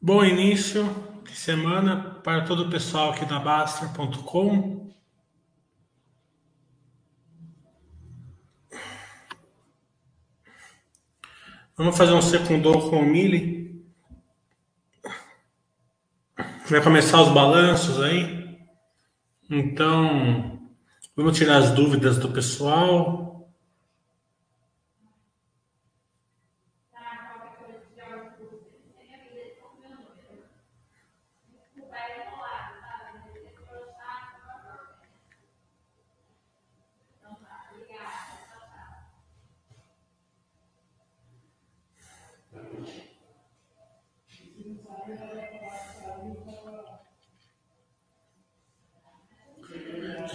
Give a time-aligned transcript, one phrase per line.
[0.00, 0.84] Bom início
[1.24, 4.92] de semana para todo o pessoal aqui da Baster.com.
[11.74, 13.82] Vamos fazer um secundou com o Mili.
[16.68, 18.60] Vai começar os balanços aí.
[19.48, 20.61] Então,
[21.16, 23.31] vamos tirar as dúvidas do pessoal.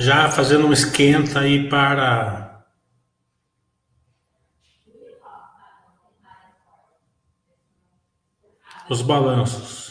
[0.07, 2.63] Já fazendo um esquenta aí para
[8.89, 9.86] os balanços.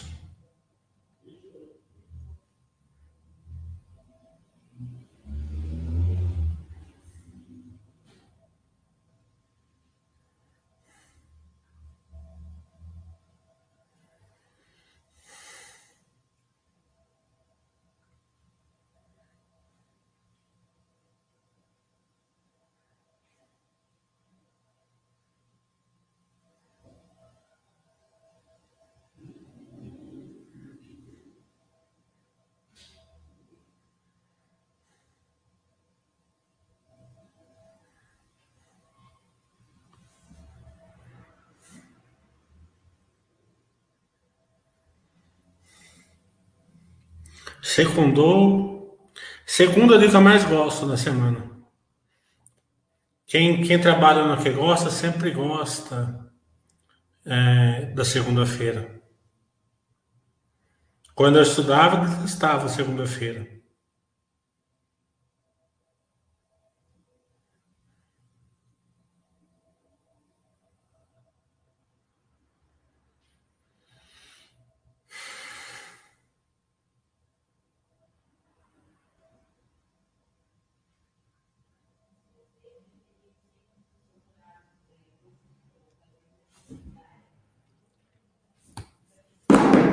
[47.76, 49.12] Secundou.
[49.44, 51.50] Segunda dica mais gosto na semana.
[53.26, 56.26] Quem, quem trabalha no que gosta sempre gosta
[57.26, 58.98] é, da segunda-feira.
[61.14, 63.46] Quando eu estudava, estava segunda-feira.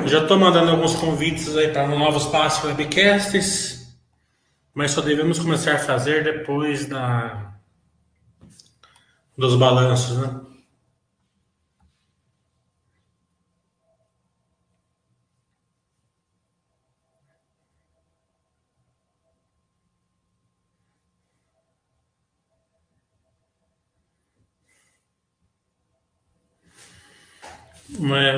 [0.06, 3.96] Já estou mandando alguns convites aí para novos passos webcasts,
[4.74, 7.54] mas só devemos começar a fazer depois da
[9.36, 10.40] dos balanços, né?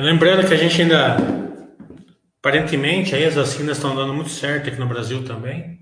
[0.01, 1.17] Lembrando que a gente ainda
[2.47, 5.81] Aparentemente, aí as vacinas estão dando muito certo aqui no Brasil também,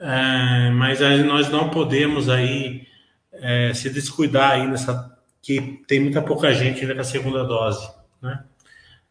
[0.00, 2.86] é, mas nós não podemos aí
[3.30, 7.86] é, se descuidar aí nessa que tem muita pouca gente ainda com a segunda dose,
[8.22, 8.44] né?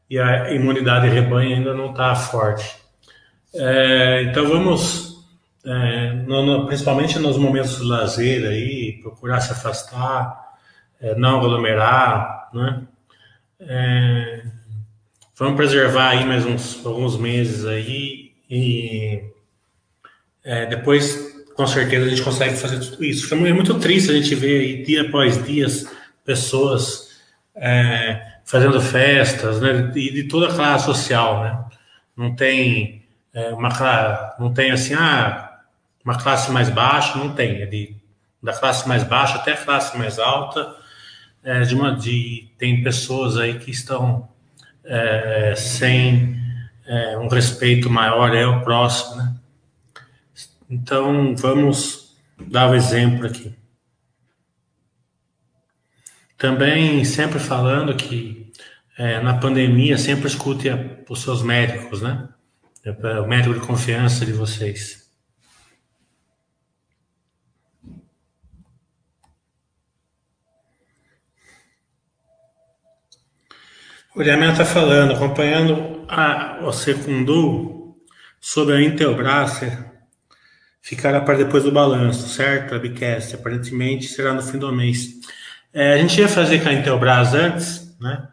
[0.09, 2.75] E a imunidade rebanho ainda não está forte.
[3.53, 5.23] É, então vamos,
[5.63, 10.55] é, no, no, principalmente nos momentos de lazer aí, procurar se afastar,
[10.99, 12.81] é, não aglomerar, né?
[15.35, 19.23] Vamos preservar aí mais uns alguns meses aí e
[20.43, 23.33] é, depois com certeza a gente consegue fazer tudo isso.
[23.33, 25.65] É muito triste a gente ver aí, dia após dia
[26.23, 27.19] pessoas
[27.55, 31.65] é, fazendo festas, né, e de toda a classe social, né?
[32.15, 35.61] Não tem é, uma não tem assim ah,
[36.05, 37.95] uma classe mais baixa, não tem, é de,
[38.41, 40.75] da classe mais baixa até a classe mais alta,
[41.43, 44.29] é, de uma de tem pessoas aí que estão
[44.85, 46.35] é, sem
[46.85, 49.35] é, um respeito maior é o próximo, né?
[50.69, 52.15] Então, vamos
[52.47, 53.53] dar o exemplo aqui.
[56.37, 58.51] Também sempre falando que
[58.97, 60.67] é, na pandemia sempre escute
[61.09, 62.27] os seus médicos, né?
[63.23, 65.02] O médico de confiança de vocês.
[74.15, 77.95] O Uriamel está falando, acompanhando a, o Secundu
[78.39, 79.59] sobre a Intelbras
[80.79, 82.75] ficará para depois do balanço, certo?
[82.75, 85.15] A Bicast, aparentemente será no fim do mês.
[85.73, 88.27] É, a gente ia fazer com a Intelbras antes, né?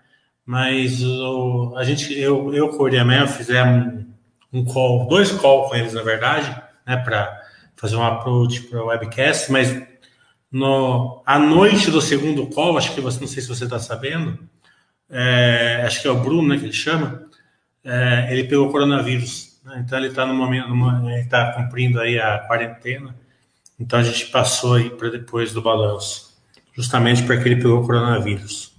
[0.45, 4.05] Mas o, a gente, eu, eu com o Uriamel fizemos
[4.53, 6.55] um call, dois calls com eles, na verdade,
[6.87, 6.99] né?
[6.99, 7.41] Para
[7.75, 9.83] fazer um approach para o webcast, mas
[10.53, 14.50] no, à noite do segundo call, acho que você, não sei se você está sabendo,
[15.11, 17.23] é, acho que é o Bruno, né, que ele chama,
[17.85, 19.61] é, ele pegou coronavírus.
[19.65, 23.15] Né, então ele está no momento, numa, ele está cumprindo aí a quarentena.
[23.79, 26.39] Então a gente passou aí para depois do balanço,
[26.75, 28.71] justamente porque ele pegou coronavírus.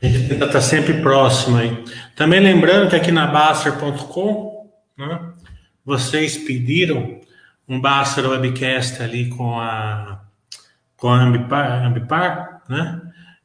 [0.00, 1.84] A gente tenta estar tá sempre próximo aí.
[2.14, 5.32] Também lembrando que aqui na Baster.com, né,
[5.84, 7.23] vocês pediram
[7.68, 10.20] um Baster Webcast ali com a
[10.96, 13.00] com a Ambipar, Ambipar né?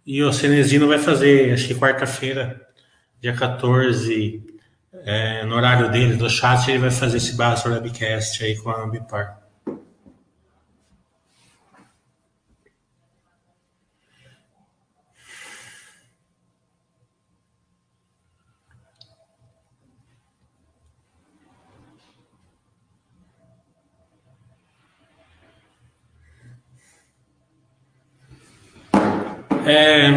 [0.06, 2.60] E o Cenezino vai fazer, acho que quarta-feira,
[3.22, 4.44] dia 14,
[5.06, 8.82] é, no horário dele, do chat, ele vai fazer esse Baster Webcast aí com a
[8.82, 9.39] Ambipar.
[29.72, 30.08] É,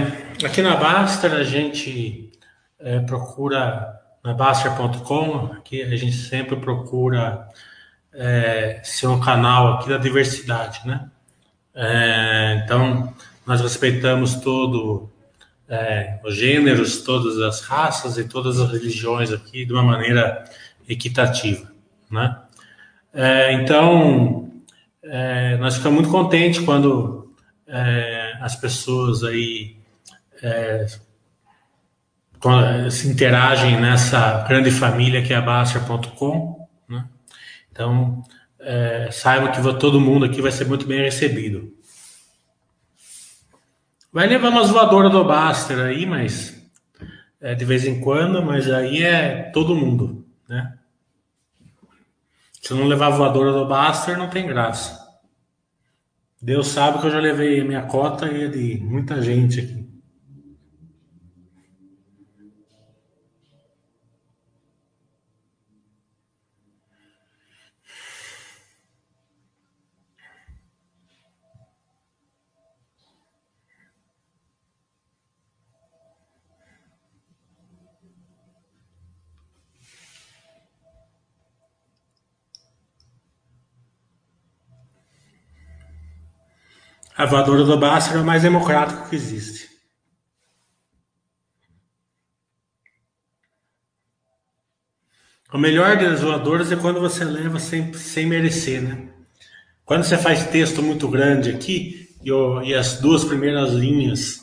[0.47, 2.33] aqui na Baster a gente
[2.79, 7.47] é, procura, na Baster.com, aqui a gente sempre procura
[8.15, 11.07] é, ser um canal aqui da diversidade, né?
[11.75, 13.13] É, então,
[13.47, 15.11] nós respeitamos todo
[15.69, 20.45] é, os gêneros, todas as raças e todas as religiões aqui de uma maneira
[20.89, 21.71] equitativa,
[22.11, 22.39] né?
[23.13, 24.51] É, então,
[25.61, 27.35] nós ficamos muito contentes quando
[28.43, 29.77] as pessoas aí
[30.43, 30.87] é,
[32.91, 36.69] se interagem nessa grande família que é a Baster.com.
[36.89, 37.05] Né?
[37.71, 38.23] Então,
[38.59, 41.73] é, saiba que todo mundo aqui vai ser muito bem recebido.
[44.13, 46.61] Vai levar umas voadoras do Baster aí, mas
[47.41, 50.77] é, de vez em quando, mas aí é todo mundo, né?
[52.61, 55.02] Se não levar voadora do Baster, não tem graça.
[56.43, 59.82] Deus sabe que eu já levei a minha cota e a de muita gente aqui.
[87.23, 89.71] A voadora do Basta é o mais democrático que existe.
[95.53, 99.09] O melhor das voadoras é quando você leva sem, sem merecer, né?
[99.85, 102.31] Quando você faz texto muito grande aqui e,
[102.69, 104.41] e as duas primeiras linhas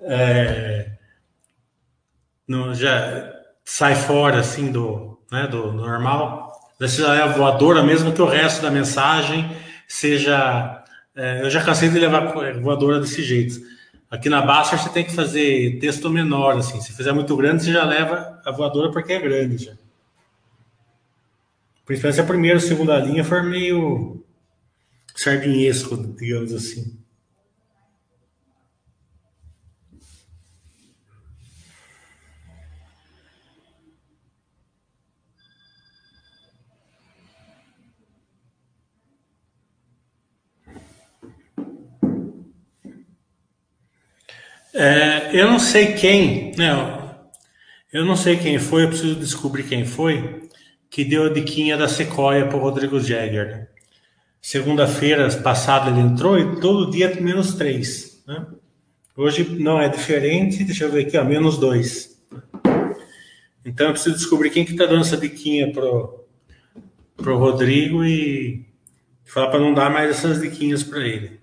[0.00, 0.90] é,
[2.48, 3.32] no, já
[3.64, 8.62] sai fora assim do, né, do normal, você já leva voadora, mesmo que o resto
[8.62, 9.48] da mensagem
[9.86, 10.83] seja
[11.16, 13.60] é, eu já cansei de levar voadora desse jeito.
[14.10, 16.80] Aqui na Baixa você tem que fazer texto menor, assim.
[16.80, 19.72] Se fizer muito grande, você já leva a voadora porque é grande já.
[21.84, 24.24] Principalmente se a primeira ou segunda linha for meio
[25.14, 26.98] sardinhesco, digamos assim.
[44.74, 46.72] É, eu não sei quem, né?
[47.92, 50.42] Eu não sei quem foi, eu preciso descobrir quem foi
[50.90, 53.46] que deu a diquinha da Sequoia para o Rodrigo Jäger.
[53.48, 53.66] Né?
[54.40, 58.22] Segunda-feira passada ele entrou e todo dia menos três.
[58.26, 58.46] Né?
[59.16, 62.20] Hoje não é diferente, deixa eu ver aqui, ó, menos dois.
[63.64, 66.26] Então eu preciso descobrir quem que está dando essa diquinha pro,
[67.16, 68.64] pro Rodrigo e
[69.24, 71.40] falar para não dar mais essas diquinhas para ele.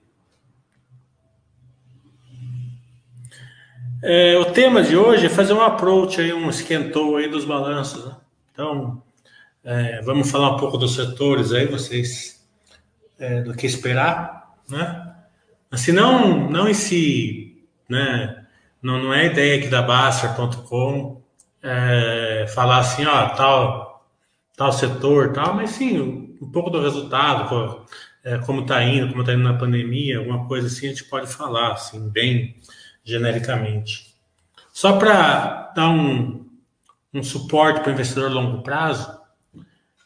[4.04, 8.04] É, o tema de hoje é fazer um approach aí, um esquentou aí dos balanços.
[8.04, 8.16] Né?
[8.52, 9.04] Então,
[9.64, 12.44] é, vamos falar um pouco dos setores aí, vocês
[13.20, 15.16] é, do que esperar, né?
[15.70, 18.46] Assim, não, não em si, né?
[18.82, 21.22] Não, não é ideia aqui da Baster.com
[21.62, 24.08] é, falar assim, ó, tal,
[24.58, 26.02] tal setor, tal, mas sim
[26.42, 27.86] um, pouco do resultado,
[28.24, 31.32] é, como está indo, como está indo na pandemia, alguma coisa assim, a gente pode
[31.32, 32.56] falar, assim, bem
[33.04, 34.16] genericamente.
[34.72, 36.46] Só para dar um,
[37.14, 39.20] um suporte para o investidor a longo prazo,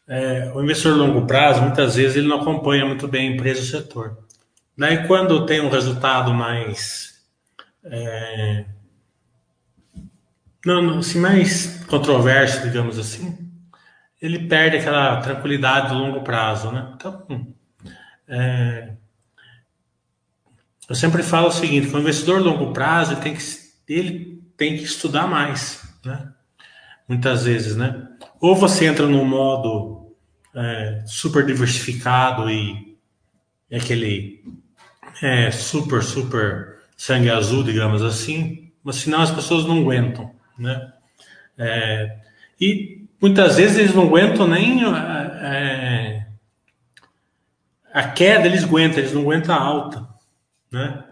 [0.08, 3.60] é, o investidor a longo prazo, muitas vezes, ele não acompanha muito bem a empresa
[3.62, 4.18] ou setor.
[4.78, 7.16] Daí, quando tem um resultado mais.
[7.84, 8.66] É,
[10.66, 13.38] não, não, assim, mais controverso, digamos assim,
[14.20, 16.94] ele perde aquela tranquilidade do longo prazo, né?
[16.96, 17.54] Então,
[18.28, 18.94] é,
[20.88, 23.44] eu sempre falo o seguinte, que o investidor longo prazo ele tem que,
[23.88, 26.32] ele tem que estudar mais, né?
[27.08, 28.08] Muitas vezes, né?
[28.40, 30.16] Ou você entra num modo
[30.54, 32.98] é, super diversificado e,
[33.70, 34.44] e aquele
[35.22, 40.94] é, super, super sangue azul, digamos assim, mas senão as pessoas não aguentam, né?
[41.58, 42.18] É,
[42.60, 46.28] e muitas vezes eles não aguentam nem é,
[47.94, 50.15] a queda, eles aguentam, eles não aguentam a alta,
[50.76, 51.04] né?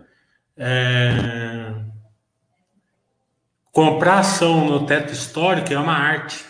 [0.58, 1.74] É,
[3.72, 6.46] comprar ação no teto histórico é uma arte,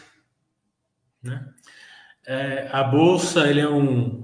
[1.21, 1.47] né?
[2.25, 4.23] É, a bolsa ele é um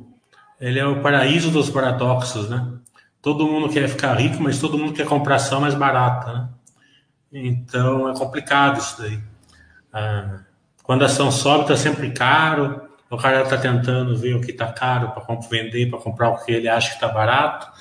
[0.59, 2.73] ele é o paraíso dos paradoxos, né?
[3.21, 6.49] Todo mundo quer ficar rico, mas todo mundo quer comprar ação mais barata, né?
[7.31, 9.19] Então é complicado isso daí.
[9.93, 10.39] Ah,
[10.83, 12.89] quando a ação sobe, está sempre caro.
[13.09, 16.51] O cara está tentando ver o que está caro para vender, para comprar o que
[16.51, 17.71] ele acha que está barato.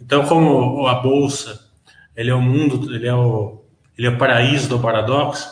[0.00, 1.68] Então, como a bolsa,
[2.16, 3.64] ele é o mundo, ele é o,
[3.96, 5.48] ele é o paraíso do paradoxo.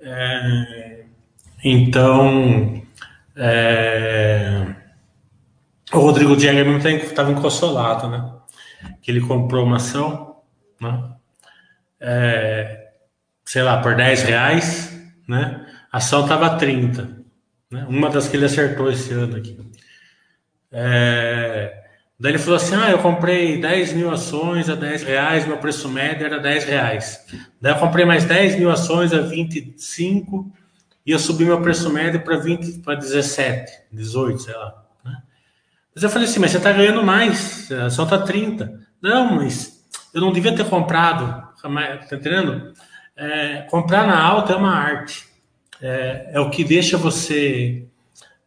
[0.00, 1.04] É,
[1.62, 2.82] então,
[3.36, 4.74] é,
[5.92, 8.32] o Rodrigo Diego estava inconsolado, né?
[9.02, 10.36] Que ele comprou uma ação,
[10.80, 11.12] né?
[12.00, 12.92] É,
[13.44, 14.96] sei lá, por 10 reais,
[15.28, 15.66] né?
[15.92, 17.20] A ação estava 30.
[17.70, 17.84] Né?
[17.88, 19.58] Uma das que ele acertou esse ano aqui.
[20.72, 21.89] É,
[22.20, 25.88] daí ele falou assim: Ah, eu comprei 10 mil ações a 10 reais, meu preço
[25.88, 27.26] médio era 10 reais.
[27.60, 30.52] Daí eu comprei mais 10 mil ações a 25
[31.04, 34.84] e eu subi meu preço médio para 20, para 17, 18, sei lá.
[35.94, 38.80] Mas eu falei assim, mas você está ganhando mais, ação está 30.
[39.02, 39.84] Não, mas
[40.14, 42.72] eu não devia ter comprado, tá entendendo?
[43.16, 45.28] É, comprar na alta é uma arte.
[45.82, 47.86] É, é o que deixa você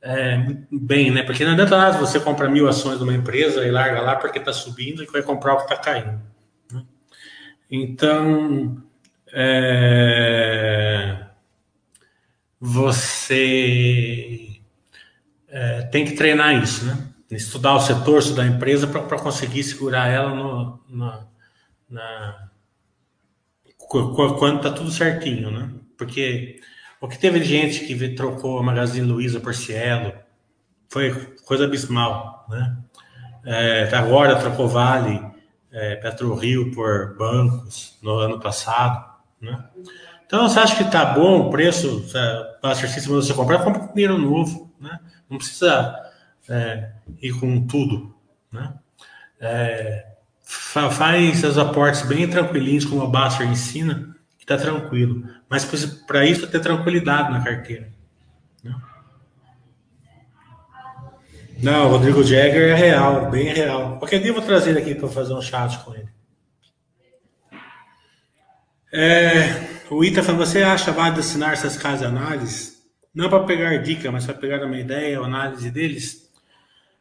[0.06, 0.38] é,
[0.70, 1.24] bem, né?
[1.24, 4.38] Porque não adianta nada você comprar mil ações de uma empresa e larga lá porque
[4.38, 6.22] está subindo e vai comprar o que está caindo.
[6.72, 6.84] Né?
[7.72, 8.84] Então,
[9.32, 11.26] é,
[12.60, 14.60] você
[15.48, 17.08] é, tem que treinar isso, né?
[17.32, 21.26] estudar o setor, estudar a empresa para conseguir segurar ela no, na,
[21.90, 22.50] na,
[23.88, 25.72] quando está tudo certinho, né?
[25.98, 26.60] Porque
[27.04, 30.14] o que teve gente que trocou a Magazine Luiza por Cielo
[30.88, 31.14] foi
[31.46, 32.78] coisa abismal, né?
[33.46, 35.22] É, agora trocou Vale,
[35.70, 39.04] é, PetroRio por bancos no ano passado,
[39.42, 39.66] né?
[40.26, 42.06] Então, você acha que tá bom o preço,
[42.62, 44.98] para exercício você comprar, compra com dinheiro novo, né?
[45.30, 45.94] Não precisa
[46.48, 46.90] é,
[47.22, 48.16] e com tudo.
[48.50, 48.74] Né?
[49.42, 50.06] É,
[50.42, 54.13] faz os aportes bem tranquilinhos, como a Baster ensina,
[54.46, 55.24] que está tranquilo.
[55.50, 55.66] Mas
[56.06, 57.90] para isso, ter tranquilidade na carteira.
[58.62, 58.76] Né?
[61.62, 63.98] Não, o Rodrigo Jagger é real, bem real.
[63.98, 66.10] Qualquer dia eu vou trazer ele aqui para fazer um chat com ele.
[68.92, 72.74] É, o Ita falando, você acha válido assinar essas casas de análise?
[73.16, 76.30] Não para pegar dica, mas para pegar uma ideia, a análise deles?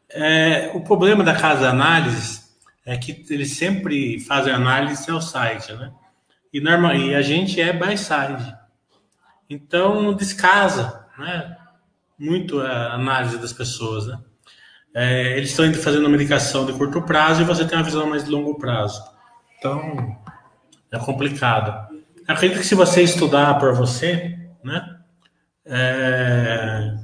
[0.09, 2.43] É, o problema da casa de análise
[2.87, 5.93] é que eles sempre fazem análise ao site, né?
[6.53, 8.55] E, normal, e a gente é by side.
[9.49, 11.57] Então, descasa, né?
[12.19, 14.19] Muito a análise das pessoas, né?
[14.95, 18.25] É, eles estão fazendo uma medicação de curto prazo e você tem uma visão mais
[18.25, 19.03] de longo prazo.
[19.59, 20.19] Então,
[20.91, 21.89] é complicado.
[22.29, 24.99] acredito que se você estudar por você, né?
[25.65, 26.95] É,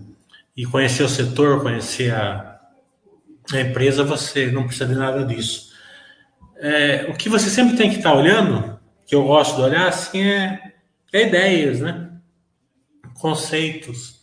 [0.56, 2.60] e conhecer o setor, conhecer a,
[3.52, 5.72] a empresa você não precisa de nada disso.
[6.56, 8.77] É, o que você sempre tem que estar olhando,
[9.08, 10.74] que eu gosto de olhar, assim, é,
[11.10, 12.10] é ideias, né?
[13.14, 14.20] Conceitos.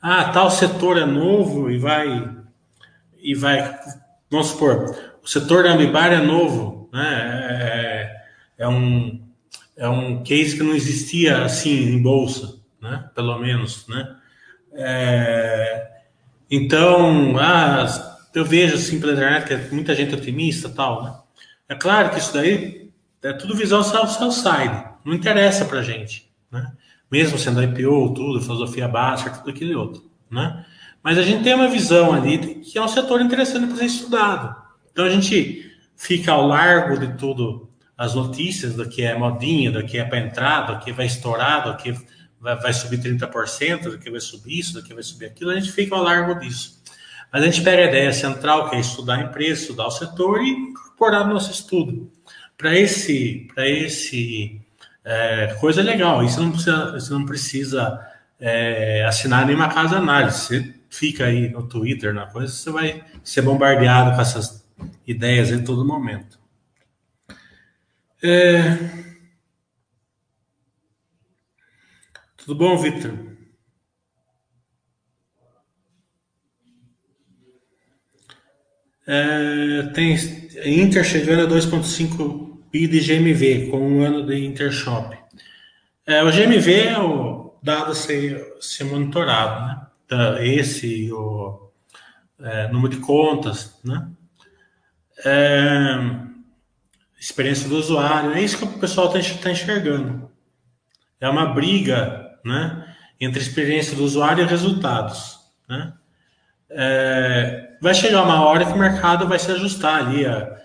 [0.00, 2.36] Ah, tal setor é novo e vai
[3.22, 3.78] e vai,
[4.30, 8.18] vamos supor, o setor da Ambipar é novo, né?
[8.58, 9.26] É, é, um
[9.76, 13.08] é um case que não existia assim em bolsa, né?
[13.14, 14.16] Pelo menos, né?
[14.74, 15.90] É,
[16.50, 21.14] então, ah, eu vejo assim pela internet que é muita gente otimista tal, né?
[21.70, 22.89] É claro que isso daí
[23.22, 26.72] é tudo visão sell side, não interessa pra gente, né?
[27.10, 30.64] Mesmo sendo IPO, tudo, filosofia baixa, tudo aquilo e outro, né?
[31.02, 34.54] Mas a gente tem uma visão ali que é um setor interessante para ser estudado.
[34.92, 39.84] Então a gente fica ao largo de tudo as notícias do que é modinha, do
[39.84, 41.94] que é para entrar, do que vai estourar, do que
[42.40, 45.54] vai, vai subir 30%, do que vai subir isso, do que vai subir aquilo, a
[45.54, 46.80] gente fica ao largo disso.
[47.32, 50.40] Mas a gente pega a ideia central, que é estudar a empresa, estudar o setor
[50.42, 52.10] e incorporar no nosso estudo.
[52.60, 54.60] Para esse, para esse,
[55.02, 56.22] É, coisa legal.
[56.22, 58.06] Isso não precisa, você não precisa
[58.38, 60.38] é, assinar nenhuma casa análise.
[60.38, 64.62] Você fica aí no Twitter, na coisa, você vai ser bombardeado com essas
[65.06, 66.38] ideias em todo momento.
[68.22, 68.76] É...
[72.36, 73.30] Tudo bom, Victor?
[79.06, 80.14] É, tem
[80.66, 85.16] Inter chegando a 2,5 bi de GMV com um ano de Intershop.
[86.06, 89.86] É, o GMV é o dado a ser, ser monitorado, né?
[90.06, 91.70] Então, esse, o
[92.40, 94.08] é, número de contas, né?
[95.24, 95.98] É,
[97.18, 100.30] experiência do usuário, é isso que o pessoal está tá enxergando.
[101.20, 102.94] É uma briga, né?
[103.20, 105.92] Entre experiência do usuário e resultados, né?
[106.70, 110.56] É, vai chegar uma hora que o mercado vai se ajustar ali, a,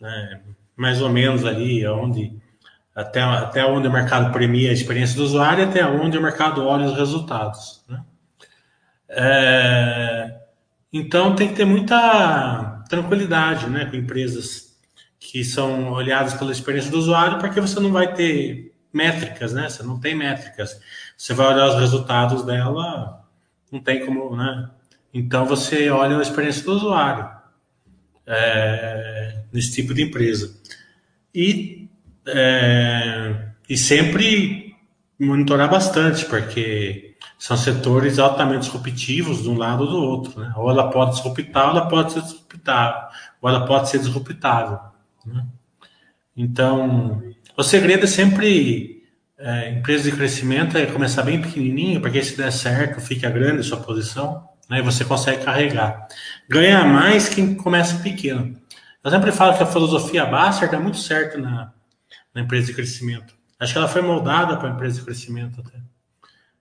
[0.00, 0.40] né,
[0.78, 2.32] mais ou menos ali, onde
[2.94, 6.86] até, até onde o mercado premia a experiência do usuário, até onde o mercado olha
[6.86, 7.84] os resultados.
[7.88, 8.00] Né?
[9.08, 10.36] É,
[10.92, 14.78] então tem que ter muita tranquilidade né, com empresas
[15.18, 19.68] que são olhadas pela experiência do usuário, porque você não vai ter métricas, né?
[19.68, 20.80] Você não tem métricas.
[21.16, 23.24] Você vai olhar os resultados dela,
[23.70, 24.70] não tem como, né?
[25.12, 27.37] Então você olha a experiência do usuário
[28.28, 30.54] é, nesse tipo de empresa.
[31.34, 31.88] E,
[32.26, 34.76] é, e sempre
[35.18, 40.40] monitorar bastante, porque são setores altamente disruptivos de um lado ou do outro.
[40.40, 40.52] Né?
[40.56, 43.08] Ou ela pode disruptar, ou ela pode ser disruptável,
[43.40, 44.78] ou ela pode ser disruptável.
[45.24, 45.44] Né?
[46.36, 47.22] Então,
[47.56, 49.02] o segredo é sempre
[49.38, 53.64] é, empresa de crescimento é começar bem pequenininho, porque se der certo, fica grande a
[53.64, 54.78] sua posição né?
[54.78, 56.06] E você consegue carregar.
[56.48, 58.56] Ganha mais quem começa pequeno.
[59.04, 61.72] Eu sempre falo que a filosofia Baster dá muito certo na,
[62.34, 63.34] na empresa de crescimento.
[63.60, 65.78] Acho que ela foi moldada para a empresa de crescimento até.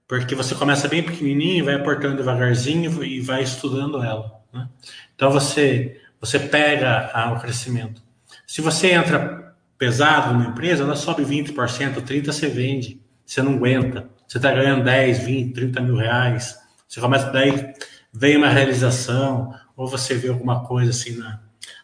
[0.07, 4.41] Porque você começa bem pequenininho, vai aportando devagarzinho e vai estudando ela.
[4.53, 4.67] Né?
[5.15, 8.01] Então você, você pega a, o crescimento.
[8.45, 13.01] Se você entra pesado numa empresa, ela sobe 20%, 30% você vende.
[13.25, 14.09] Você não aguenta.
[14.27, 16.57] Você está ganhando 10, 20, 30 mil reais.
[16.87, 17.73] Você começa daí
[18.11, 21.39] vem uma realização, ou você vê alguma coisa assim na,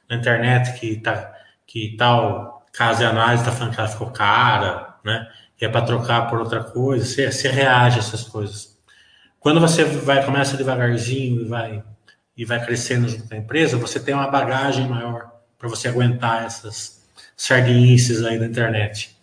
[0.10, 1.32] na internet que, tá,
[1.66, 5.30] que tal caso de análise está falando que ela ficou cara, né?
[5.56, 8.76] Que é para trocar por outra coisa, você, você reage a essas coisas.
[9.40, 11.84] Quando você vai começa devagarzinho e vai
[12.36, 16.46] e vai crescendo junto com a empresa, você tem uma bagagem maior para você aguentar
[16.46, 17.04] essas
[17.38, 19.16] sardinices aí da internet.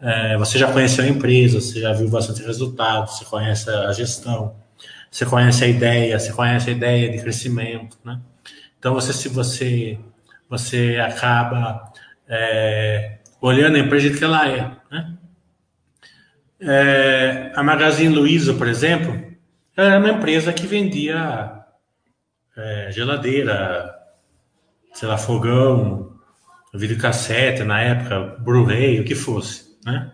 [0.00, 4.56] É, você já conheceu a empresa, você já viu bastante resultados, você conhece a gestão,
[5.10, 8.20] você conhece a ideia, você conhece a ideia de crescimento, né?
[8.78, 9.98] Então você se você
[10.48, 11.92] você acaba
[12.28, 15.16] é, olhando a empresa que ela é, né?
[16.62, 19.18] É, a Magazine Luiza, por exemplo,
[19.76, 21.52] era uma empresa que vendia
[22.56, 23.94] é, geladeira,
[24.92, 26.12] sei lá, fogão,
[26.74, 30.12] videocassete na época, Blu-ray, o que fosse, né?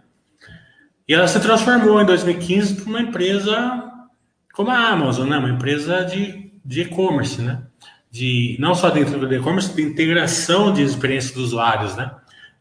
[1.09, 3.86] E ela se transformou em 2015 para uma empresa
[4.57, 5.37] como a Amazon, né?
[5.37, 7.63] Uma empresa de, e-commerce, né?
[8.11, 12.11] De, não só dentro do e-commerce, de integração de experiência dos usuários, né?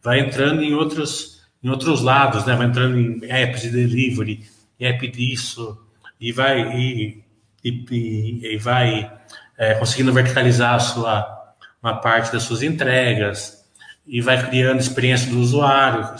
[0.04, 2.54] Vai entrando em outros, em outros lados, né?
[2.54, 4.44] Vai entrando em apps de delivery,
[4.78, 5.82] app disso,
[6.20, 7.24] e vai, e,
[7.64, 9.10] e, e vai
[9.58, 13.64] é, conseguindo verticalizar a sua, uma parte das suas entregas,
[14.06, 16.14] e vai criando experiência do usuário,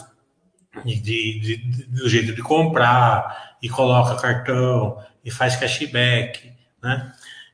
[0.86, 7.12] de, de, de, do jeito de comprar, e coloca cartão, e faz cashback, né?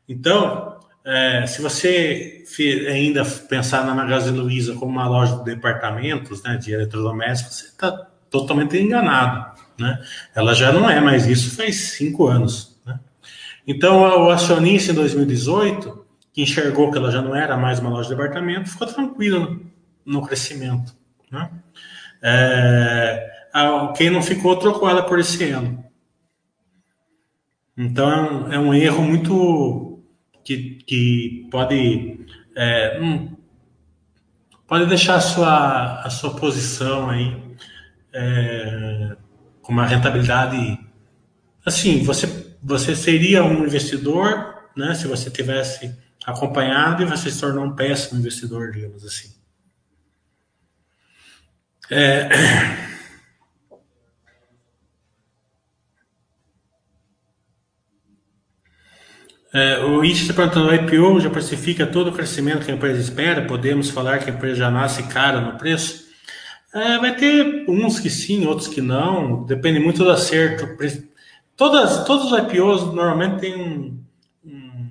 [0.07, 2.43] Então, é, se você
[2.89, 7.91] ainda pensar na Magazine Luiza como uma loja de departamentos, né, de eletrodomésticos, você está
[8.29, 9.99] totalmente enganado, né?
[10.35, 12.99] Ela já não é mais isso faz cinco anos, né?
[13.65, 18.09] Então, o acionista em 2018, que enxergou que ela já não era mais uma loja
[18.09, 19.61] de departamento, ficou tranquilo
[20.05, 20.93] no, crescimento,
[21.31, 21.49] né?
[22.21, 23.27] É,
[23.95, 25.83] quem não ficou trocou ela por esse ano.
[27.77, 30.03] Então é um, é um erro muito
[30.43, 33.35] que, que pode é, hum,
[34.67, 37.37] pode deixar a sua, a sua posição aí
[38.13, 39.15] é,
[39.61, 40.79] com uma rentabilidade
[41.65, 42.27] assim você
[42.63, 48.19] você seria um investidor né se você tivesse acompanhado e você se tornou um péssimo
[48.19, 49.33] investidor digamos assim.
[51.89, 52.29] É,
[59.53, 63.01] É, o Ish está perguntando, o IPO já precifica todo o crescimento que a empresa
[63.01, 63.45] espera?
[63.45, 66.09] Podemos falar que a empresa já nasce cara no preço?
[66.73, 70.65] É, vai ter uns que sim, outros que não, depende muito do acerto.
[71.57, 74.01] Todas, todos os IPOs normalmente tem um,
[74.45, 74.89] um,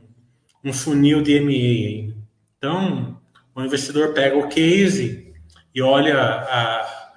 [0.64, 2.14] um funil de MA.
[2.58, 3.18] Então,
[3.54, 5.32] o investidor pega o case
[5.74, 7.14] e olha a,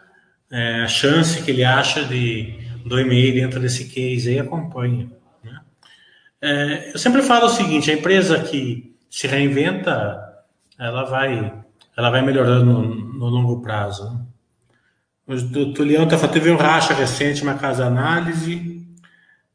[0.50, 5.12] é, a chance que ele acha de, do MA dentro desse case e acompanha.
[6.44, 6.90] Né?
[6.90, 10.44] É, eu sempre falo o seguinte: a empresa que se reinventa,
[10.78, 11.54] ela vai,
[11.96, 14.04] ela vai melhorando no, no longo prazo.
[14.12, 14.26] Né?
[15.26, 18.86] O Tulião tá, teve um racha recente, uma casa análise,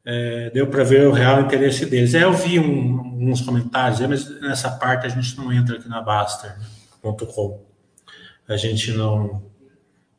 [0.03, 2.15] é, deu para ver o real interesse deles.
[2.15, 6.01] É, eu vi um, uns comentários, mas nessa parte a gente não entra aqui na
[6.01, 7.63] Baster.com.
[8.47, 9.43] A gente não,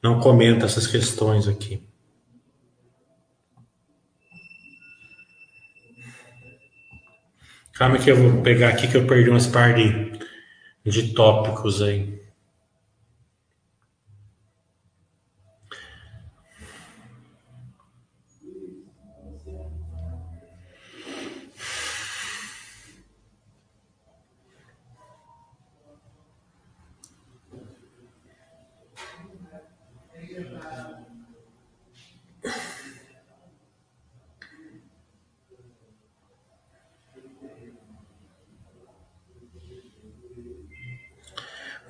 [0.00, 1.82] não comenta essas questões aqui.
[7.80, 10.12] Calma que eu vou pegar aqui que eu perdi umas par de,
[10.84, 12.19] de tópicos aí.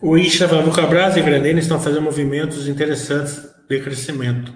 [0.02, 4.50] O Isha falando que a Brás e Grandene estão fazendo movimentos interessantes de crescimento.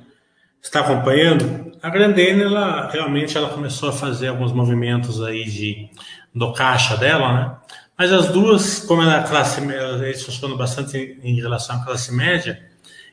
[0.63, 1.71] Está acompanhando?
[1.83, 5.91] A Grandene, ela realmente ela começou a fazer alguns movimentos aí de
[6.35, 7.57] do caixa dela, né?
[7.97, 12.59] Mas as duas, como é classe eles funcionam bastante em, em relação à classe média,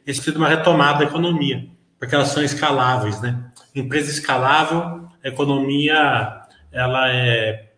[0.08, 1.68] eles precisam de uma retomada da economia,
[2.00, 3.44] porque elas são escaláveis, né?
[3.76, 6.42] Empresa escalável, a economia
[6.72, 7.74] ela é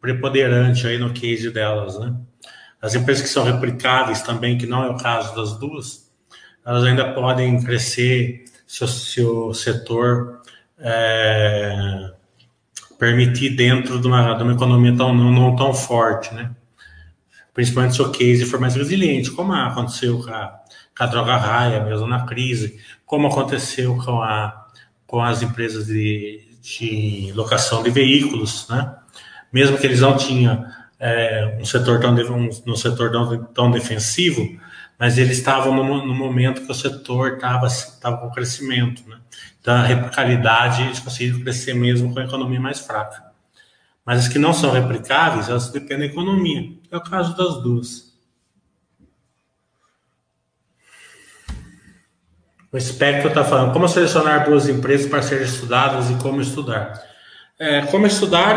[0.00, 2.14] preponderante aí no case delas, né?
[2.80, 6.10] As empresas que são replicáveis também, que não é o caso das duas,
[6.64, 10.40] elas ainda podem crescer se o, se o setor
[10.78, 12.12] é,
[12.98, 16.50] permitir dentro de uma, de uma economia tão, não, não, tão forte, né?
[17.52, 20.60] Principalmente se o case for mais resiliente, como aconteceu com a,
[20.96, 24.68] com a droga raia, mesmo na crise, como aconteceu com, a,
[25.06, 28.94] com as empresas de, de locação de veículos, né?
[29.52, 30.64] Mesmo que eles não tinham
[31.00, 34.60] é, um setor tão um, um setor tão, tão defensivo,
[34.98, 37.66] mas eles estavam no, no, momento que o setor estava
[38.02, 39.16] tava com crescimento, né?
[39.58, 43.24] Então a replicabilidade eles conseguiram crescer mesmo com a economia mais fraca.
[44.04, 46.70] Mas as que não são replicáveis, elas dependem da economia.
[46.90, 48.10] É o caso das duas.
[52.72, 57.02] O Espectro está falando como selecionar boas empresas para serem estudadas e como estudar.
[57.58, 58.56] É, como estudar,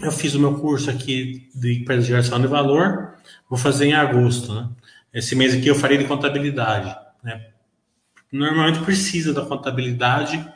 [0.00, 3.14] eu fiz o meu curso aqui de empresa de geração de valor,
[3.48, 4.68] vou fazer em agosto, né?
[5.12, 7.48] Esse mês aqui eu farei de contabilidade, né?
[8.30, 10.46] Normalmente precisa da contabilidade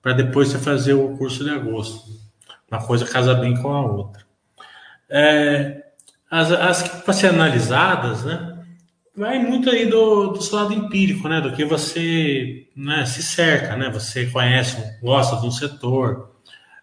[0.00, 2.20] para depois você fazer o curso de agosto.
[2.70, 4.22] Uma coisa casa bem com a outra.
[5.08, 5.84] É,
[6.30, 8.48] as, as que para ser analisadas, né?
[9.14, 11.40] Vai muito aí do, do seu lado empírico, né?
[11.40, 13.90] Do que você né, se cerca, né?
[13.90, 16.31] Você conhece, gosta de um setor,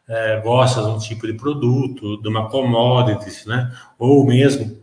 [0.10, 3.72] é, gosta de um tipo de produto, de uma commodity, né?
[3.98, 4.82] Ou mesmo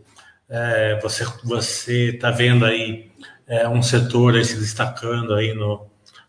[0.49, 3.11] é, você você está vendo aí
[3.45, 5.85] é, um setor aí se destacando aí no,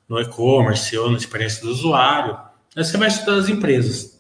[0.09, 2.37] no e-commerce ou na experiência do usuário,
[2.77, 4.19] aí você vai estudar as empresas.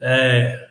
[0.00, 0.68] É,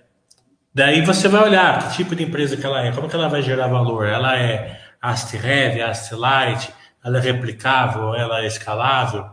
[0.74, 3.42] daí você vai olhar que tipo de empresa que ela é, como que ela vai
[3.42, 4.06] gerar valor.
[4.08, 9.30] Ela é AST Heavy, AST Light, ela é replicável, ela é escalável,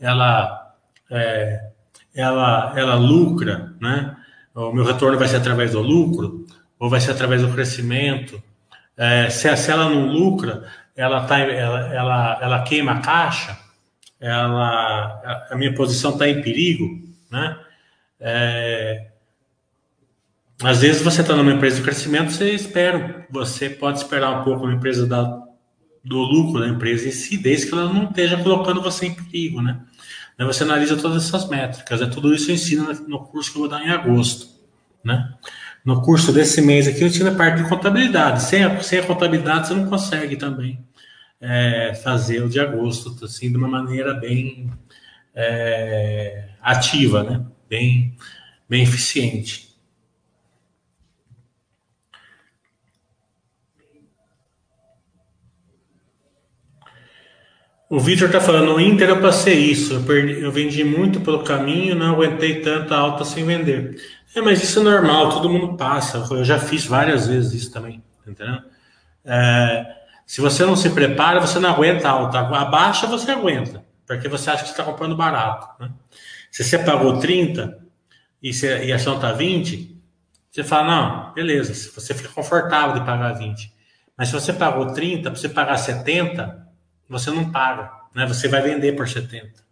[0.00, 0.74] ela
[1.08, 1.70] é,
[2.14, 4.16] ela, ela lucra, né?
[4.54, 6.46] O meu retorno vai ser através do lucro
[6.78, 8.40] ou vai ser através do crescimento.
[8.96, 13.58] É, se, se ela não lucra, ela, tá, ela, ela, ela queima a caixa,
[14.20, 16.86] ela, a minha posição está em perigo,
[17.30, 17.58] né?
[18.20, 19.08] É,
[20.62, 24.64] às vezes você está numa empresa de crescimento, você espera, você pode esperar um pouco
[24.64, 25.24] uma empresa da,
[26.04, 29.60] do lucro da empresa em si, desde que ela não esteja colocando você em perigo,
[29.60, 29.80] né?
[30.38, 32.02] Aí você analisa todas essas métricas.
[32.02, 34.48] É tudo isso eu ensino no curso que eu vou dar em agosto,
[35.02, 35.34] né?
[35.84, 38.42] No curso desse mês aqui eu ensino a parte de contabilidade.
[38.42, 40.84] Sem a, sem a contabilidade você não consegue também
[41.40, 44.70] é, fazer o de agosto, assim, de uma maneira bem
[45.34, 47.44] é, ativa, né?
[47.68, 48.16] Bem,
[48.68, 49.73] bem eficiente.
[57.94, 61.44] O Vitor tá falando, no Inter eu passei isso, eu, perdi, eu vendi muito pelo
[61.44, 64.02] caminho, não aguentei tanta alta sem vender.
[64.34, 68.02] É, mas isso é normal, todo mundo passa, eu já fiz várias vezes isso também,
[68.24, 68.58] tá entendeu?
[69.24, 69.86] É,
[70.26, 72.40] Se você não se prepara, você não aguenta alta.
[72.40, 75.68] A baixa você aguenta, porque você acha que está comprando barato.
[75.78, 75.88] Né?
[76.50, 77.78] Se você pagou 30
[78.42, 79.96] e, você, e a ação está 20,
[80.50, 83.72] você fala, não, beleza, você fica confortável de pagar 20.
[84.18, 86.63] Mas se você pagou 30, para você pagar 70,
[87.08, 87.90] você não paga.
[88.14, 88.26] Né?
[88.26, 89.64] Você vai vender por 70.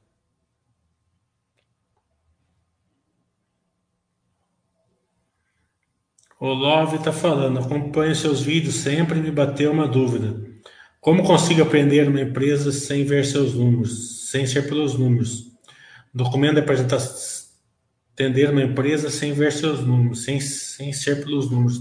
[6.39, 10.45] O Love está falando, acompanho seus vídeos sempre me bateu uma dúvida.
[11.01, 15.53] Como consigo aprender uma empresa sem ver seus números, sem ser pelos números?
[16.13, 17.49] Documento de apresentação,
[18.13, 21.81] entender uma empresa sem ver seus números, sem, sem ser pelos números.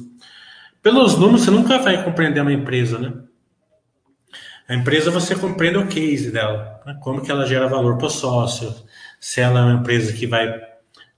[0.82, 3.14] Pelos números você nunca vai compreender uma empresa, né?
[4.72, 6.98] A empresa você compreende o case dela, né?
[7.02, 8.74] como que ela gera valor para o sócio,
[9.20, 10.48] se ela é uma empresa que vai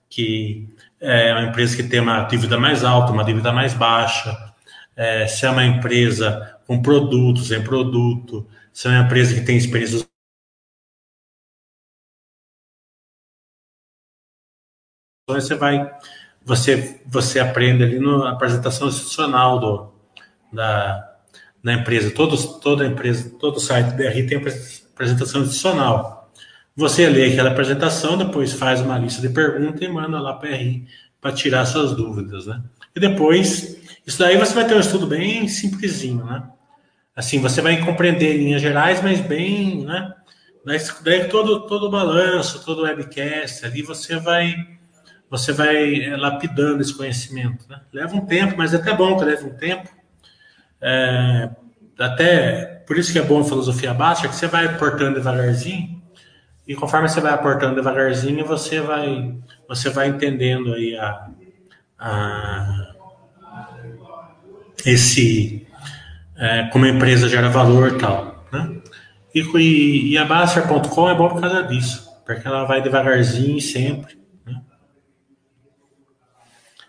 [0.10, 4.54] que é uma empresa que tem uma dívida mais alta, uma dívida mais baixa,
[4.96, 9.56] é, se é uma empresa com produtos em produto, se é uma empresa que tem
[9.56, 10.04] experiência
[15.30, 15.92] você vai
[16.44, 19.94] você você aprende ali na apresentação institucional do
[20.52, 21.13] da,
[21.64, 26.24] da empresa todos toda empresa todo site BR tem apresentação institucional
[26.76, 30.88] você lê aquela apresentação, depois faz uma lista de perguntas e manda lá para RI
[31.22, 32.62] para tirar suas dúvidas, né?
[32.96, 36.44] E depois, isso daí você vai ter um estudo bem simplesinho, né?
[37.16, 40.14] Assim, você vai compreender linhas gerais, mas bem, né?
[40.66, 44.56] Daí, daí todo, todo o balanço, todo o webcast, ali você vai
[45.30, 47.68] você vai eh, lapidando esse conhecimento.
[47.68, 47.82] Né?
[47.92, 49.90] Leva um tempo, mas é até bom que leve um tempo.
[50.84, 51.50] É,
[51.98, 56.02] até por isso que é bom a filosofia básica, que você vai portando devagarzinho,
[56.68, 59.36] e conforme você vai aportando devagarzinho, você vai,
[59.68, 61.30] você vai entendendo aí a,
[62.00, 62.94] a
[64.86, 65.66] esse
[66.38, 68.82] é, como a empresa gera valor e tal, né?
[69.34, 74.18] E, e, e a Baster.com é bom por causa disso, porque ela vai devagarzinho sempre.
[74.46, 74.62] Né?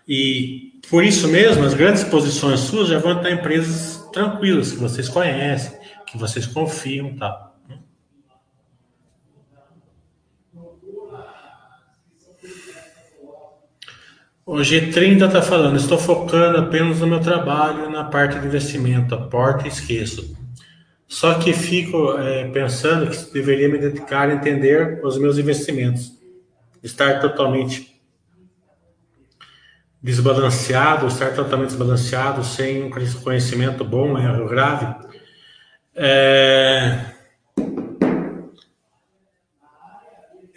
[0.07, 4.77] E por isso mesmo, as grandes posições suas já vão estar em empresas tranquilas, que
[4.77, 7.55] vocês conhecem, que vocês confiam tal.
[14.45, 19.65] O G30 está falando, estou focando apenas no meu trabalho na parte de investimento, aporta
[19.65, 20.37] e esqueço.
[21.07, 26.11] Só que fico é, pensando que deveria me dedicar a entender os meus investimentos.
[26.83, 27.94] Estar totalmente
[30.05, 34.85] desbalanceado, estar totalmente desbalanceado, sem um conhecimento bom, é erro grave.
[35.95, 37.05] É,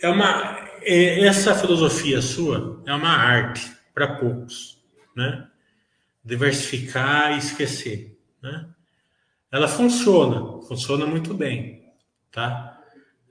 [0.03, 4.83] é uma, é, essa filosofia sua é uma arte para poucos,
[5.17, 5.47] né?
[6.23, 8.67] Diversificar e esquecer, né?
[9.51, 11.91] Ela funciona, funciona muito bem,
[12.31, 12.79] tá?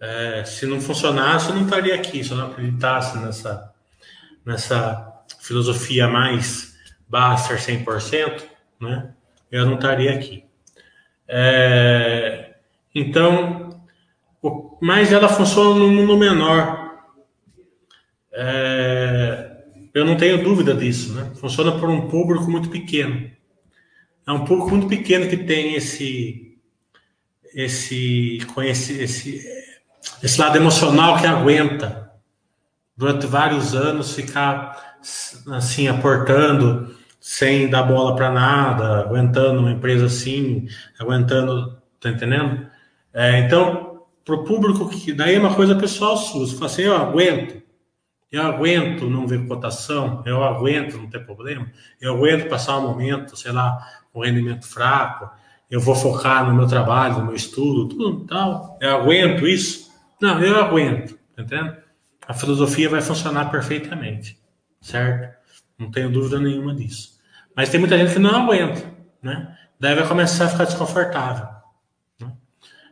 [0.01, 2.23] É, se não funcionasse, eu não estaria aqui.
[2.23, 3.71] Se eu não acreditasse nessa,
[4.43, 6.75] nessa filosofia mais
[7.07, 8.43] Baster 100%,
[8.79, 9.13] né?
[9.51, 10.43] Eu não estaria aqui.
[11.27, 12.55] É,
[12.93, 13.81] então,
[14.41, 16.97] o, mas ela funciona no mundo menor.
[18.33, 19.57] É,
[19.93, 21.31] eu não tenho dúvida disso, né?
[21.35, 23.31] Funciona por um público muito pequeno.
[24.27, 26.43] É um público muito pequeno que tem esse
[27.55, 29.41] esse esse, esse,
[30.21, 32.11] esse lado emocional que aguenta
[32.95, 34.86] durante vários anos ficar
[35.51, 40.67] assim aportando sem dar bola para nada, aguentando uma empresa assim,
[40.99, 42.67] aguentando, tá entendendo?
[43.13, 46.83] É, então, para o público que daí é uma coisa pessoal sua, você fala assim,
[46.83, 47.61] eu aguento,
[48.31, 53.35] eu aguento não ver cotação, eu aguento não ter problema, eu aguento passar um momento,
[53.35, 53.77] sei lá,
[54.13, 55.29] com rendimento fraco,
[55.69, 58.77] eu vou focar no meu trabalho, no meu estudo, tudo tal.
[58.81, 59.91] Eu aguento isso?
[60.21, 61.75] Não, eu aguento, tá entendendo?
[62.27, 64.36] A filosofia vai funcionar perfeitamente,
[64.81, 65.35] certo?
[65.77, 67.19] Não tenho dúvida nenhuma disso.
[67.55, 68.83] Mas tem muita gente que não aguenta,
[69.21, 69.55] né?
[69.79, 71.47] Daí vai começar a ficar desconfortável.
[72.19, 72.31] Né?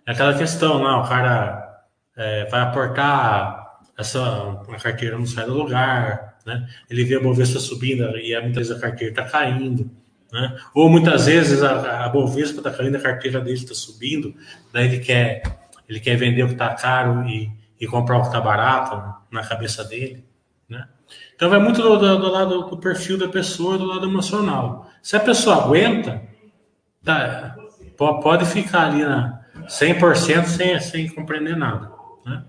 [0.06, 1.84] É aquela questão, não, o cara
[2.16, 3.66] é, vai aportar
[3.98, 6.68] essa a carteira não sai do lugar, né?
[6.90, 9.90] Ele vê a Bovespa subindo e muitas vezes a carteira está caindo,
[10.32, 10.58] né?
[10.74, 14.36] Ou muitas vezes a, a Bovespa está caindo, a carteira dele está subindo,
[14.74, 15.44] daí ele quer
[15.88, 19.44] ele quer vender o que está caro e, e comprar o que está barato na
[19.44, 20.26] cabeça dele?
[21.36, 24.90] Então vai muito do, do, do, lado do perfil da pessoa, do lado emocional.
[25.02, 26.22] Se a pessoa aguenta,
[27.04, 27.56] tá,
[27.98, 31.92] pode ficar ali na 100% sem, sem compreender nada,
[32.26, 32.44] né?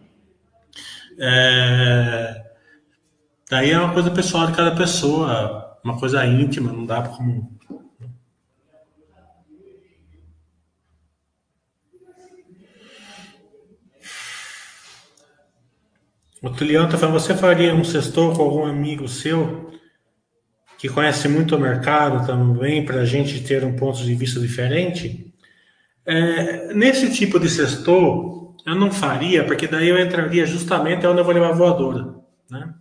[1.18, 2.46] É...
[3.48, 7.56] Daí é uma coisa pessoal de cada pessoa, uma coisa íntima, não dá como.
[16.46, 19.68] O Tulião está falando, você faria um sextor com algum amigo seu
[20.78, 25.35] que conhece muito o mercado também, para a gente ter um ponto de vista diferente?
[26.06, 31.24] É, nesse tipo de sextor, eu não faria, porque daí eu entraria justamente onde eu
[31.24, 32.14] vou levar voadora,
[32.48, 32.72] né?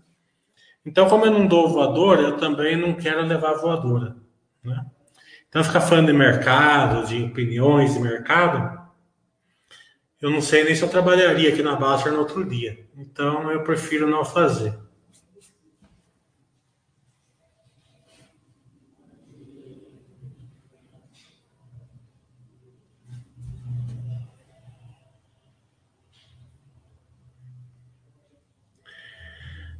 [0.86, 4.15] Então, como eu não dou voadora, eu também não quero levar voadora,
[4.63, 4.86] né?
[5.49, 8.85] Então, ficar falando de mercado, de opiniões de mercado,
[10.26, 12.84] eu não sei nem se eu trabalharia aqui na Baster no outro dia.
[12.98, 14.74] Então, eu prefiro não fazer.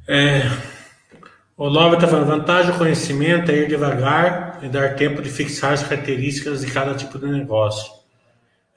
[0.06, 0.42] É,
[1.56, 5.72] o Love está falando, vantagem do conhecimento é ir devagar e dar tempo de fixar
[5.72, 7.92] as características de cada tipo de negócio.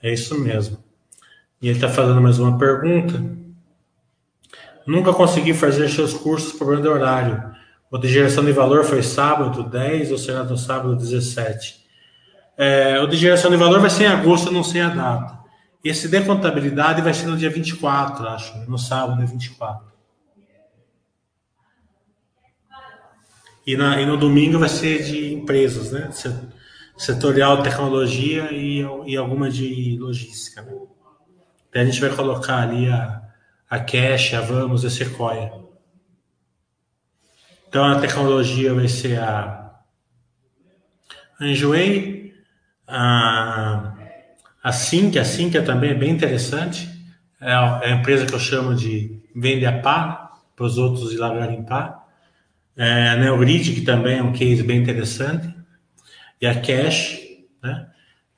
[0.02, 0.89] É isso mesmo.
[1.62, 3.22] E ele está fazendo mais uma pergunta.
[4.88, 7.56] Nunca consegui fazer seus cursos por problema de horário.
[7.92, 11.86] O de geração de valor foi sábado 10 ou será no sábado 17?
[12.58, 15.40] É, o de geração de valor vai ser em agosto, não sei a data.
[15.84, 18.58] Esse de contabilidade vai ser no dia 24, acho.
[18.70, 19.90] No sábado, dia 24.
[23.66, 26.10] E, na, e no domingo vai ser de empresas, né?
[26.98, 30.62] Setorial, tecnologia e, e alguma de logística.
[30.62, 30.74] Né?
[31.74, 33.22] Daí a gente vai colocar ali a,
[33.70, 35.54] a Cash, a Vamos, a Sequoia.
[37.68, 39.60] Então a tecnologia vai ser a
[41.40, 42.34] Enjoei,
[42.88, 43.94] a,
[44.64, 46.90] a Sync, a Sync também é bem interessante.
[47.40, 51.14] É a, é a empresa que eu chamo de vende a pá, para os outros
[51.14, 52.06] ir lá garimpar.
[52.76, 55.54] É a Neogrid, que também é um case bem interessante.
[56.42, 57.20] E a Cash,
[57.62, 57.88] né?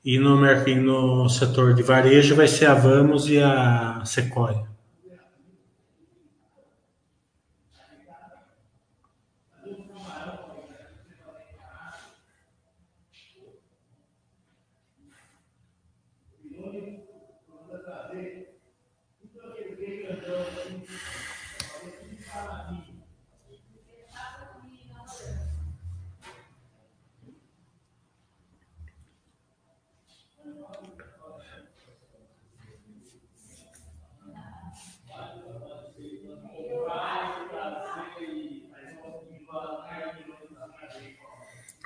[0.04, 4.71] E no, no setor de varejo vai ser a Vamos e a Sequoia.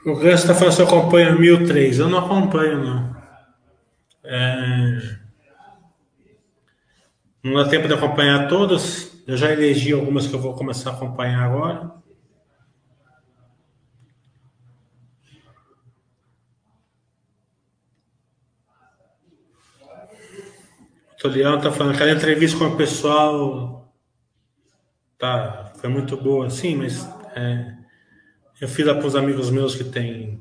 [0.07, 1.99] O Gus está falando se eu acompanho 1003.
[1.99, 3.17] Eu não acompanho, não.
[4.23, 5.17] É...
[7.43, 9.21] Não dá tempo de acompanhar todos.
[9.27, 11.93] Eu já elegi algumas que eu vou começar a acompanhar agora.
[21.13, 23.77] O Tolião está falando aquela entrevista com o pessoal
[25.19, 27.75] tá, foi muito boa, sim, mas é,
[28.61, 30.41] eu fiz para os amigos meus que tem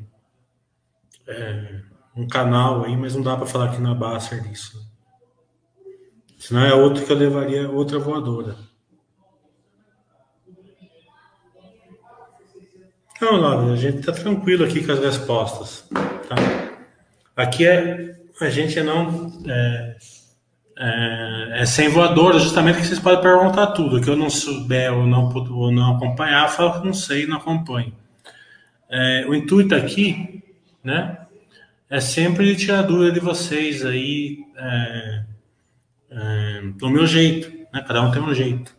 [1.27, 1.81] é,
[2.15, 4.79] um canal aí, mas não dá para falar aqui na Basser disso.
[6.39, 8.55] Senão é outro que eu levaria, outra voadora.
[13.19, 15.87] Não, Lávia, a gente tá tranquilo aqui com as respostas.
[16.29, 16.35] Tá?
[17.35, 19.95] Aqui é a gente não é,
[20.77, 24.01] é, é, sem voadora, justamente que vocês podem perguntar tudo.
[24.01, 27.93] Que eu não souber ou não, ou não acompanhar, falo que não sei não acompanho.
[28.89, 30.43] É, o intuito aqui,
[30.83, 31.17] né,
[31.89, 35.23] é sempre tirar dúvida de vocês aí é,
[36.11, 37.83] é, do meu jeito, né?
[37.85, 38.75] Cada um tem um jeito.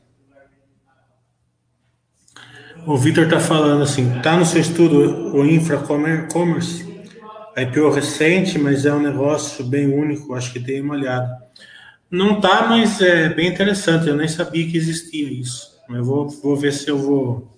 [2.86, 6.86] O Vitor está falando assim, tá no seu estudo o Infra Commerce,
[7.56, 11.28] IPO recente, mas é um negócio bem único, acho que tem uma olhada.
[12.10, 15.76] Não tá, mas é bem interessante, eu nem sabia que existia isso.
[15.88, 17.55] Eu vou, vou ver se eu vou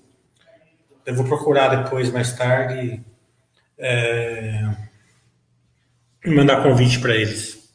[1.08, 3.02] eu vou procurar depois, mais tarde,
[3.78, 4.62] é,
[6.26, 7.72] mandar convite para eles.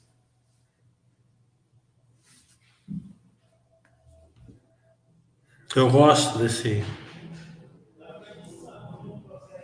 [5.75, 6.85] Eu gosto desse,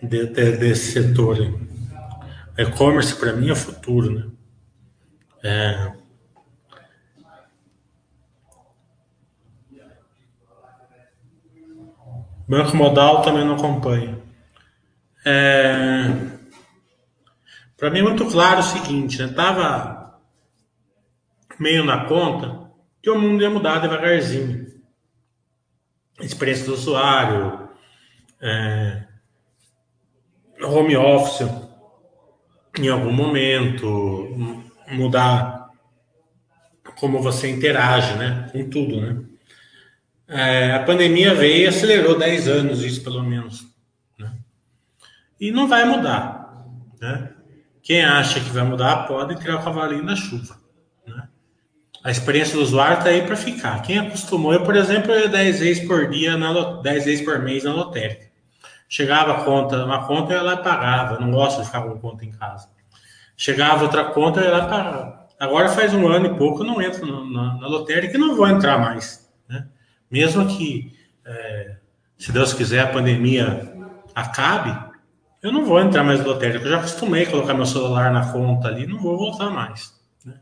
[0.01, 1.37] de, de, desse setor.
[2.57, 4.31] E-commerce para mim é futuro, né?
[5.43, 5.93] É,
[12.49, 14.23] Banco modal também não acompanho.
[15.23, 16.05] É...
[17.77, 19.31] Para mim é muito claro o seguinte, né?
[19.31, 20.19] Tava
[21.59, 22.71] meio na conta
[23.03, 24.65] que o mundo ia mudar devagarzinho.
[26.19, 27.69] Experiência do usuário,
[28.41, 29.03] é...
[30.63, 31.47] home office
[32.79, 35.69] em algum momento, mudar
[36.99, 38.49] como você interage, né?
[38.51, 39.28] Com tudo, né?
[40.29, 43.65] É, a pandemia veio e acelerou 10 anos isso, pelo menos.
[44.17, 44.31] Né?
[45.41, 46.55] E não vai mudar.
[47.01, 47.31] Né?
[47.81, 50.55] Quem acha que vai mudar pode criar o cavalinho da chuva.
[51.07, 51.27] Né?
[52.03, 53.81] A experiência do usuário está aí para ficar.
[53.81, 57.39] Quem acostumou, eu, por exemplo, eu ia 10 vezes por dia, na, 10 vezes por
[57.39, 58.29] mês na lotérica.
[58.87, 61.15] Chegava a conta, uma conta eu ia lá e pagava.
[61.15, 62.69] Eu não gosto de ficar com conta em casa.
[63.35, 65.27] Chegava outra conta, eu ia lá e pagava.
[65.39, 68.35] Agora faz um ano e pouco eu não entro na, na, na lotérica e não
[68.35, 69.28] vou entrar mais.
[70.09, 70.93] Mesmo que,
[71.25, 71.77] é,
[72.17, 73.73] se Deus quiser, a pandemia
[74.15, 74.89] acabe,
[75.41, 76.65] eu não vou entrar mais no lotérica.
[76.65, 79.93] Eu já acostumei a colocar meu celular na conta ali, não vou voltar mais.
[80.25, 80.33] Né?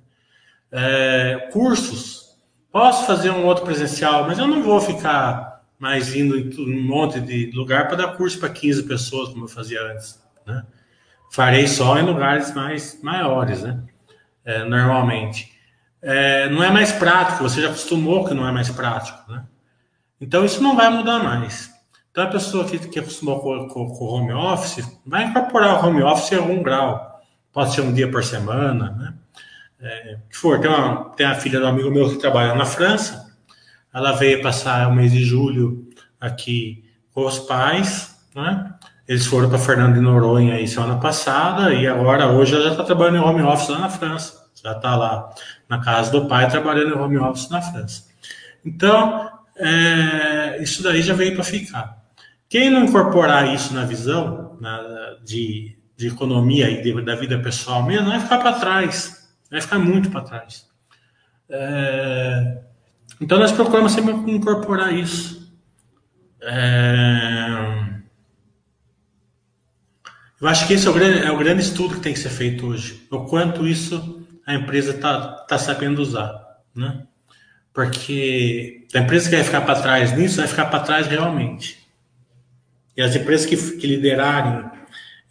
[0.72, 2.36] É, cursos.
[2.72, 7.20] Posso fazer um outro presencial, mas eu não vou ficar mais indo em um monte
[7.20, 10.20] de lugar para dar curso para 15 pessoas, como eu fazia antes.
[10.46, 10.64] Né?
[11.32, 13.84] Farei só em lugares mais maiores, né?
[14.44, 15.52] É, normalmente.
[16.02, 19.44] É, não é mais prático, você já acostumou que não é mais prático, né?
[20.20, 21.72] Então isso não vai mudar mais.
[22.12, 26.02] Então a pessoa que, que acostumou com, com, com home office vai incorporar o home
[26.02, 27.22] office em algum grau.
[27.54, 29.14] Pode ser um dia por semana, né?
[29.80, 30.60] É, que for.
[30.60, 33.36] Tem, uma, tem a filha do amigo meu que trabalha na França.
[33.94, 35.88] Ela veio passar o mês de julho
[36.20, 38.74] aqui com os pais, né?
[39.08, 42.84] Eles foram para Fernando de Noronha aí semana passada e agora hoje ela já está
[42.84, 44.48] trabalhando em home office lá na França.
[44.62, 45.30] Já está lá
[45.70, 48.06] na casa do pai trabalhando em home office na França.
[48.66, 52.04] Então, é, isso daí já veio para ficar.
[52.50, 57.84] Quem não incorporar isso na visão na, de, de economia e de, da vida pessoal
[57.84, 59.30] mesmo, vai ficar para trás.
[59.50, 60.68] Vai ficar muito para trás.
[61.50, 62.60] É,
[63.20, 65.52] então, nós procuramos sempre incorporar isso.
[66.42, 67.88] É,
[70.40, 72.30] eu acho que esse é o, grande, é o grande estudo que tem que ser
[72.30, 73.08] feito hoje.
[73.10, 76.62] O quanto isso a empresa está tá sabendo usar.
[76.76, 77.06] Né?
[77.78, 81.78] Porque a empresa que vai ficar para trás nisso vai ficar para trás realmente.
[82.96, 84.68] E as empresas que, que liderarem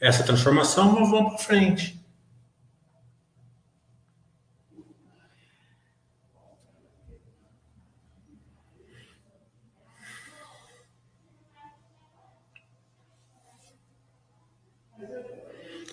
[0.01, 2.01] essa transformação vão, vão para frente.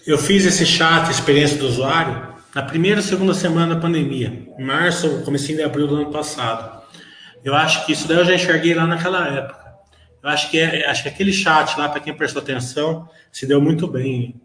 [0.05, 5.23] Eu fiz esse chat, experiência do usuário, na primeira segunda semana da pandemia, em março,
[5.23, 6.83] comecinho de abril do ano passado.
[7.43, 9.63] Eu acho que isso daí eu já enxerguei lá naquela época.
[10.21, 13.59] Eu acho que, é, acho que aquele chat lá, para quem prestou atenção, se deu
[13.59, 14.39] muito bem.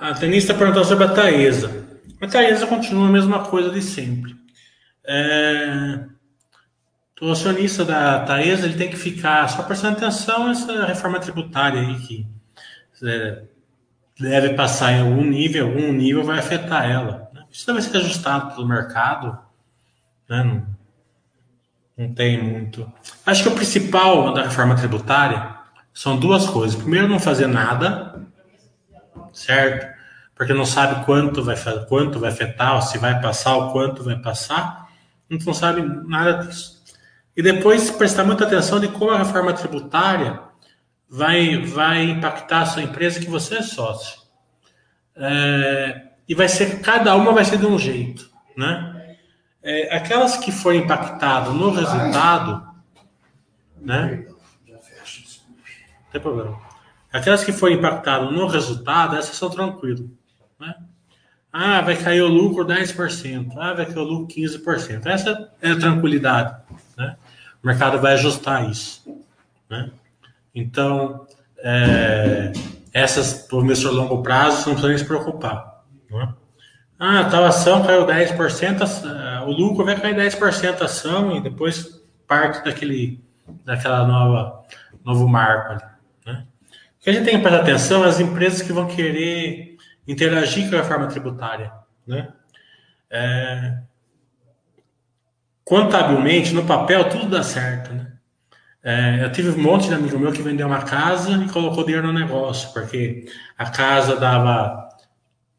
[0.00, 1.86] A tenista perguntou sobre a Taesa.
[2.20, 4.34] A Taesa continua a mesma coisa de sempre.
[5.06, 6.13] É...
[7.24, 11.98] O acionista da Taesa ele tem que ficar só prestando atenção nessa reforma tributária aí
[12.00, 12.26] que
[13.02, 13.44] é,
[14.20, 17.30] deve passar em algum nível, algum nível vai afetar ela.
[17.32, 17.44] Né?
[17.50, 19.38] Isso deve ser ajustado pelo mercado,
[20.28, 20.44] né?
[20.44, 20.66] não,
[21.96, 22.92] não tem muito.
[23.24, 25.56] Acho que o principal da reforma tributária
[25.94, 26.76] são duas coisas.
[26.76, 28.22] Primeiro, não fazer nada,
[29.32, 29.94] certo?
[30.34, 31.56] Porque não sabe quanto vai,
[31.88, 34.90] quanto vai afetar, se vai passar, o quanto vai passar.
[35.30, 36.83] Não sabe nada disso.
[37.36, 40.40] E depois prestar muita atenção de como a reforma tributária
[41.08, 44.20] vai, vai impactar a sua empresa que você é sócio.
[45.16, 49.16] É, e vai ser, cada uma vai ser de um jeito, né?
[49.62, 52.68] É, aquelas que forem impactadas no resultado,
[53.80, 54.26] né?
[54.68, 54.78] Não
[56.12, 56.58] tem problema.
[57.12, 60.04] Aquelas que forem impactadas no resultado, essas são tranquilas,
[60.58, 60.74] né?
[61.52, 63.52] Ah, vai cair o lucro 10%.
[63.56, 65.06] Ah, vai cair o lucro 15%.
[65.06, 66.56] Essa é a tranquilidade?
[67.64, 69.02] O mercado vai ajustar isso.
[69.70, 69.90] Né?
[70.54, 71.26] Então,
[71.58, 72.52] é,
[72.92, 75.82] essas por a longo prazo, não precisa nem se preocupar.
[76.10, 76.34] Né?
[76.98, 82.62] Ah, tal ação caiu 10%, o lucro vai cair 10% a ação e depois parte
[82.64, 83.24] daquele,
[83.64, 84.62] daquela nova
[85.02, 85.82] novo marco.
[86.26, 86.46] Né?
[87.00, 90.68] O que a gente tem que prestar atenção é as empresas que vão querer interagir
[90.68, 91.72] com a reforma tributária.
[92.06, 92.28] Né?
[93.10, 93.78] É,
[95.64, 98.06] contabilmente, no papel, tudo dá certo, né?
[98.82, 102.06] É, eu tive um monte de amigo meu que vendeu uma casa e colocou dinheiro
[102.06, 104.90] no negócio, porque a casa dava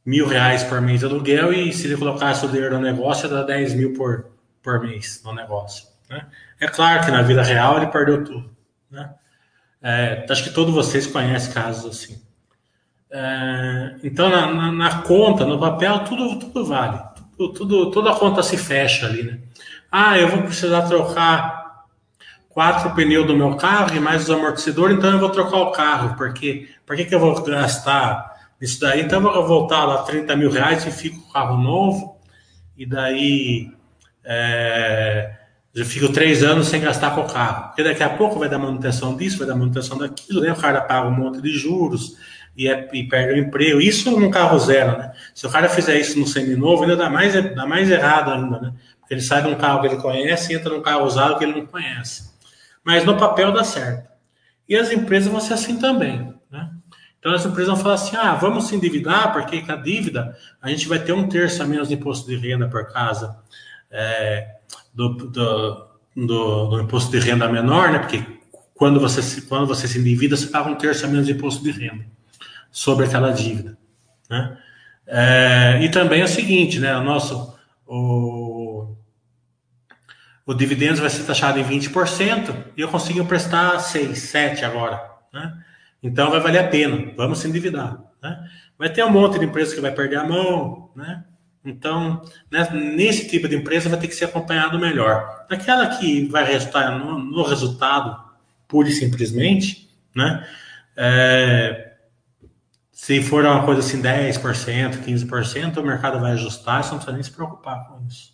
[0.06, 3.34] mil reais por mês de aluguel e se ele colocasse o dinheiro no negócio, ia
[3.34, 4.30] dar 10 mil por,
[4.62, 5.88] por mês no negócio.
[6.08, 6.24] Né?
[6.60, 8.56] É claro que na vida real ele perdeu tudo.
[8.92, 9.10] Né?
[9.82, 12.22] É, acho que todos vocês conhecem casos assim.
[13.10, 17.02] É, então, na, na, na, conta, no papel, tudo, tudo vale.
[17.36, 19.40] Tudo, tudo, toda a conta se fecha ali, né?
[19.98, 21.86] Ah, eu vou precisar trocar
[22.50, 26.18] quatro pneus do meu carro e mais os amortecedores, então eu vou trocar o carro,
[26.18, 30.36] porque por que, que eu vou gastar Isso daí, então eu vou voltar lá 30
[30.36, 32.20] mil reais e fico com o carro novo,
[32.76, 33.72] e daí
[34.26, 35.34] é,
[35.74, 37.68] eu fico três anos sem gastar com o carro.
[37.68, 40.52] Porque daqui a pouco vai dar manutenção disso, vai dar manutenção daquilo, né?
[40.52, 42.18] O cara paga um monte de juros
[42.56, 43.80] e, é, e perde o emprego.
[43.80, 45.12] Isso num carro zero, né?
[45.34, 48.74] Se o cara fizer isso no seminovo, ainda dá mais, dá mais errado ainda, né?
[49.10, 51.60] Ele sai de um carro que ele conhece e entra num carro usado que ele
[51.60, 52.34] não conhece.
[52.84, 54.10] Mas no papel dá certo.
[54.68, 56.72] E as empresas vão ser assim também, né?
[57.20, 60.70] Então as empresas vão falar assim: ah, vamos se endividar, porque com a dívida a
[60.70, 63.38] gente vai ter um terço a menos de imposto de renda por casa
[63.92, 64.58] é,
[64.94, 68.00] do, do, do, do, imposto de renda menor, né?
[68.00, 68.24] Porque
[68.74, 71.64] quando você, se, quando você se endivida, você paga um terço a menos de imposto
[71.64, 72.06] de renda
[72.72, 73.78] sobre aquela dívida,
[74.30, 74.58] né?
[75.08, 76.96] É, e também é o seguinte, né?
[76.98, 77.55] O nosso
[77.86, 78.96] o,
[80.46, 85.02] o dividendo vai ser taxado em 20% e eu consigo emprestar 6, 7 agora,
[85.34, 85.64] né?
[86.02, 88.00] Então vai valer a pena, vamos se endividar.
[88.22, 88.48] Né?
[88.78, 91.24] Vai ter um monte de empresa que vai perder a mão, né?
[91.64, 92.22] Então,
[92.52, 95.46] né, nesse tipo de empresa vai ter que ser acompanhado melhor.
[95.50, 98.24] Aquela que vai resultar no, no resultado,
[98.68, 100.48] pura e simplesmente, né?
[100.96, 101.85] É,
[103.06, 107.22] se for uma coisa assim, 10%, 15%, o mercado vai ajustar, você não precisa nem
[107.22, 108.34] se preocupar com isso.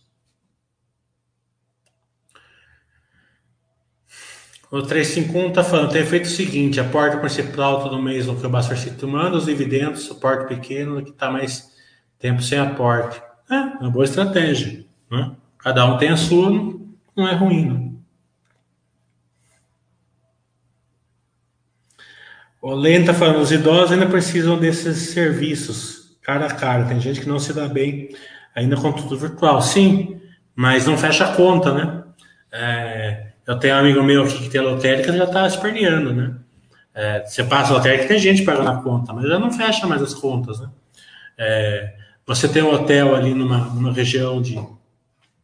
[4.71, 8.49] O 351 está falando, tem feito o seguinte, aporta principal todo mês no que o
[8.49, 11.75] Buster City manda, os dividendos, suporte pequeno, que está mais
[12.17, 13.21] tempo sem aporte.
[13.49, 14.85] É, uma boa estratégia.
[15.11, 15.35] Né?
[15.57, 17.69] Cada um tem a sua, não é ruim.
[17.69, 17.90] Né?
[22.61, 26.85] O está falando, os idosos ainda precisam desses serviços, cara a cara.
[26.85, 28.09] Tem gente que não se dá bem
[28.55, 29.61] ainda com tudo virtual.
[29.63, 30.21] Sim,
[30.55, 32.03] mas não fecha a conta, né?
[32.51, 36.35] É, eu tenho um amigo meu aqui que tem lotérica já está esperneando, né?
[36.93, 40.01] É, você passa a lotérica tem gente pagando a conta, mas já não fecha mais
[40.01, 40.69] as contas, né?
[41.37, 41.95] É,
[42.27, 44.55] você tem um hotel ali numa, numa região de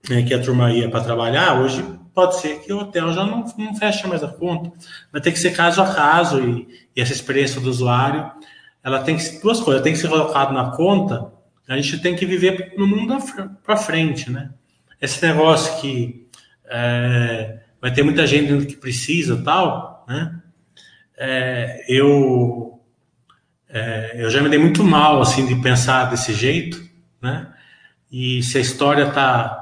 [0.08, 1.84] né, que a turma ia para trabalhar, hoje
[2.18, 4.72] pode ser que o hotel já não, não fecha mais a conta.
[5.12, 8.32] Vai ter que ser caso a caso e, e essa experiência do usuário,
[8.84, 11.32] ela tem que duas coisas, tem que ser colocado na conta,
[11.68, 13.16] a gente tem que viver no mundo
[13.64, 14.50] para frente, né?
[15.00, 16.28] Esse negócio que
[16.66, 20.42] é, vai ter muita gente que precisa tal, né?
[21.16, 22.82] É, eu
[23.70, 26.84] é, eu já me dei muito mal assim de pensar desse jeito,
[27.22, 27.54] né?
[28.12, 29.57] E se a história tá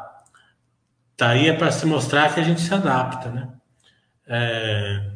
[1.18, 3.50] tá aí é para se mostrar que a gente se adapta, né?
[4.28, 5.12] É,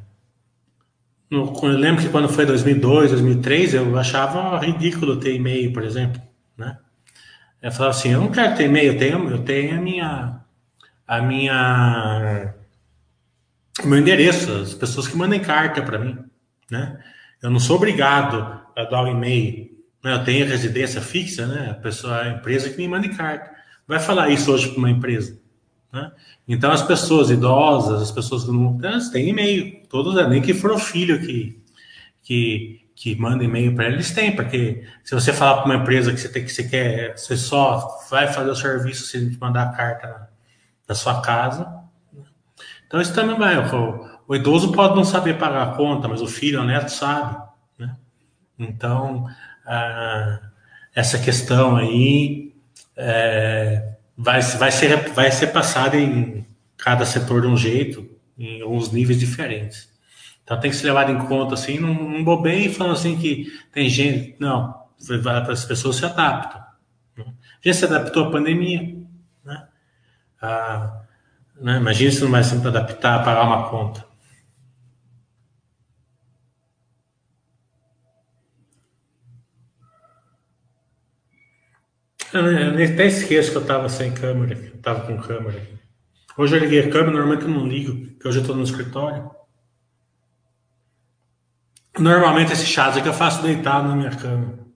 [1.30, 6.22] no, eu lembro que quando foi 2002, 2003, eu achava ridículo ter e-mail, por exemplo,
[6.58, 6.78] né?
[7.62, 10.40] Eu falava assim, eu não quero ter e-mail, eu tenho, eu tenho a minha
[11.08, 12.54] a minha
[13.84, 16.18] o meu endereço, as pessoas que mandem carta para mim,
[16.70, 17.00] né?
[17.42, 19.70] Eu não sou obrigado a dar um e-mail,
[20.04, 20.14] né?
[20.14, 21.72] eu tenho residência fixa, né?
[21.72, 23.52] A pessoa, a empresa que me manda carta.
[23.88, 25.39] Vai falar isso hoje para uma empresa,
[25.92, 26.12] né?
[26.48, 28.78] Então as pessoas idosas, as pessoas que não
[29.12, 31.60] têm e-mail, todos nem que for o filho que
[32.22, 36.20] que que manda e-mail para eles têm, porque se você falar para uma empresa que
[36.20, 39.64] você tem que você quer, você só vai fazer o serviço se a gente mandar
[39.64, 40.30] a carta
[40.86, 41.80] da sua casa,
[42.90, 43.56] então, isso também vai.
[43.56, 47.38] O, o, idoso pode não saber pagar a conta, mas o filho, o neto, sabe.
[47.78, 47.96] Né?
[48.58, 49.28] Então,
[49.64, 50.40] ah,
[50.96, 52.52] essa questão aí
[52.98, 53.89] é,
[54.20, 56.46] vai, vai, ser, vai ser passada em
[56.78, 58.06] cada setor de um jeito,
[58.38, 59.90] em alguns níveis diferentes.
[60.44, 63.88] Então, tem que ser levado em conta, assim, não, não bobeie falando assim que tem
[63.88, 64.36] gente.
[64.38, 64.84] Não,
[65.50, 66.62] as pessoas se adaptam.
[67.16, 67.26] Né?
[67.28, 68.98] A gente se adaptou à pandemia.
[69.46, 69.68] Né?
[70.42, 71.02] Ah,
[71.56, 71.78] né?
[71.78, 74.06] Imagina se não vai sempre adaptar a pagar uma conta.
[82.34, 82.42] Eu,
[82.94, 85.68] até esqueço que eu estava sem câmera, eu estava com câmera.
[86.38, 89.30] Hoje eu liguei a câmera, normalmente eu não ligo, porque hoje eu estou no escritório.
[91.98, 94.69] Normalmente esse chás aqui eu faço deitado na minha cama.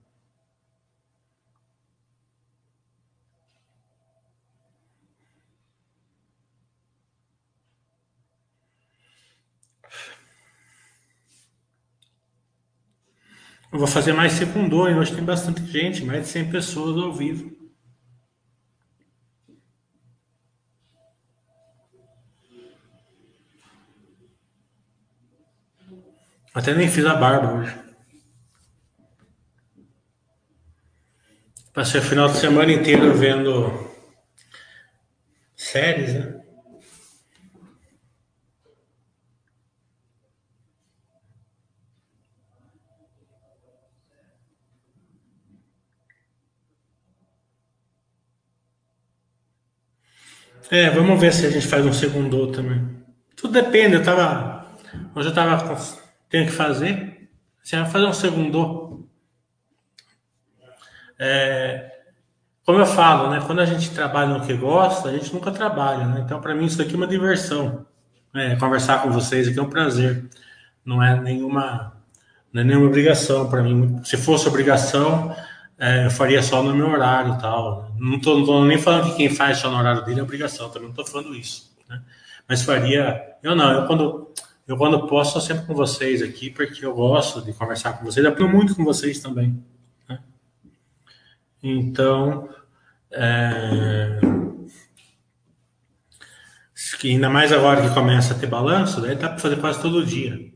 [13.74, 17.12] Eu vou fazer mais secundou, e hoje tem bastante gente, mais de 100 pessoas ao
[17.12, 17.50] vivo.
[26.54, 27.76] Até nem fiz a barba hoje.
[31.72, 33.90] Passei o final de semana inteiro vendo
[35.56, 36.33] séries, né?
[50.70, 52.82] É, vamos ver se a gente faz um segundo também.
[53.36, 54.66] Tudo depende, eu tava.
[55.14, 55.76] Hoje eu tava.
[56.30, 57.28] Tenho que fazer.
[57.62, 59.08] Você vai fazer um segundo.
[61.18, 61.90] É,
[62.64, 63.42] como eu falo, né?
[63.46, 66.22] Quando a gente trabalha no que gosta, a gente nunca trabalha, né?
[66.24, 67.86] Então, para mim, isso aqui é uma diversão.
[68.34, 70.24] É, conversar com vocês aqui é um prazer.
[70.84, 71.92] Não é nenhuma,
[72.52, 74.00] não é nenhuma obrigação para mim.
[74.02, 75.34] Se fosse obrigação,
[75.78, 77.92] é, eu faria só no meu horário e tal.
[77.98, 80.90] Não estou nem falando que quem faz só no horário dele é obrigação, também não
[80.90, 81.74] estou falando isso.
[81.88, 82.00] Né?
[82.48, 83.36] Mas faria.
[83.42, 84.32] Eu não, eu quando,
[84.66, 88.24] eu quando posso, estou sempre com vocês aqui, porque eu gosto de conversar com vocês,
[88.24, 89.62] aprendo muito com vocês também.
[90.08, 90.18] Né?
[91.62, 92.48] Então.
[93.10, 94.20] É...
[97.02, 100.53] Ainda mais agora que começa a ter balanço, daí dá para fazer quase todo dia.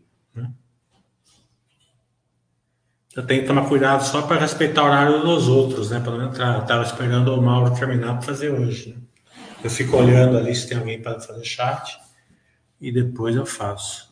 [3.19, 5.99] Eu tenho que tomar cuidado só para respeitar o horário dos outros, né?
[5.99, 6.63] Para não entrar.
[6.63, 8.91] Estava esperando o Mauro terminar para fazer hoje.
[8.91, 8.97] Né?
[9.65, 11.99] Eu fico olhando ali se tem alguém para fazer chat
[12.81, 14.09] e depois eu faço.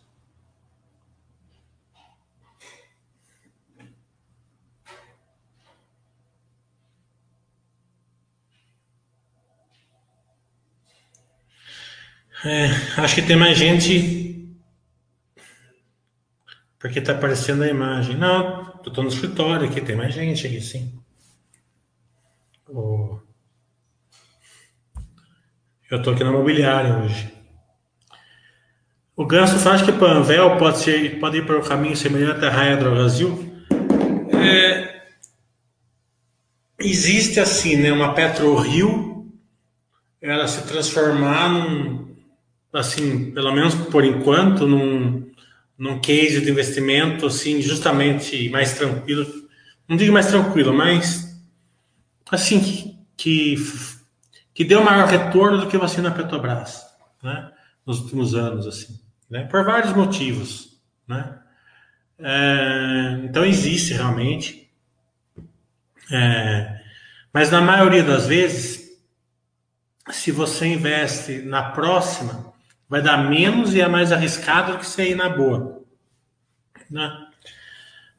[12.45, 12.67] É,
[13.01, 14.27] acho que tem mais gente
[16.77, 18.17] porque tá aparecendo a imagem.
[18.17, 20.97] Não, eu tô no escritório aqui, tem mais gente aqui, sim.
[25.91, 27.33] Eu tô aqui na mobiliária hoje.
[29.17, 32.77] O Ganso faz que Panvel pode, ser, pode ir para o caminho semelhante à Raia
[32.77, 33.53] Brasil.
[34.33, 35.03] É,
[36.79, 39.27] existe assim, né, uma PetroRio,
[40.21, 42.15] ela se transformar num,
[42.73, 45.29] assim, pelo menos por enquanto, num,
[45.79, 49.27] num case de investimento assim justamente mais tranquilo,
[49.89, 51.41] não digo mais tranquilo, mas
[52.31, 53.57] assim que, que,
[54.55, 56.83] que deu maior retorno do que você na Petrobras,
[57.23, 57.53] né?
[57.85, 58.99] Nos últimos anos assim,
[59.31, 59.45] né?
[59.45, 61.39] Por vários motivos, né?
[62.19, 64.71] É, então existe realmente,
[66.11, 66.81] é,
[67.33, 68.99] mas na maioria das vezes,
[70.11, 72.55] se você investe na próxima
[72.89, 75.83] vai dar menos e é mais arriscado do que você ir na boa.
[76.91, 77.27] Né?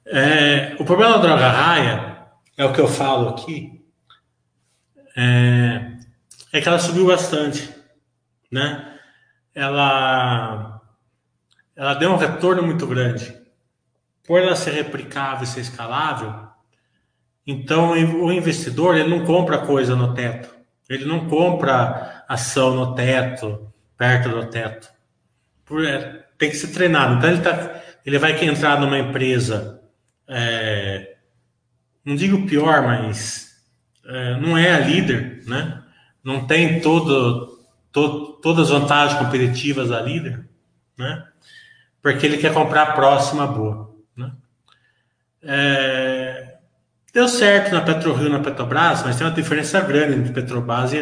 [0.06, 3.86] É, o problema da droga raia, é o que eu falo aqui,
[5.16, 5.98] é,
[6.54, 7.74] é que ela subiu bastante.
[8.52, 9.00] Né?
[9.54, 10.82] Ela,
[11.76, 13.36] ela deu um retorno muito grande.
[14.26, 16.48] Por ela ser replicável e ser escalável,
[17.46, 20.54] então o investidor ele não compra coisa no teto.
[20.90, 24.90] Ele não compra ação no teto, perto do teto.
[25.86, 27.16] É, tem que ser treinado.
[27.16, 29.82] Então ele, tá, ele vai entrar numa empresa,
[30.28, 31.18] é,
[32.06, 33.58] não digo pior, mas
[34.06, 35.84] é, não é a líder, né?
[36.24, 37.60] Não tem todo,
[37.92, 40.48] todo, todas as vantagens competitivas da líder,
[40.98, 41.26] né?
[42.02, 44.32] Porque ele quer comprar a próxima boa, né?
[45.42, 46.58] É,
[47.14, 51.00] deu certo na PetroRio na Petrobras, mas tem uma diferença grande entre Petrobras e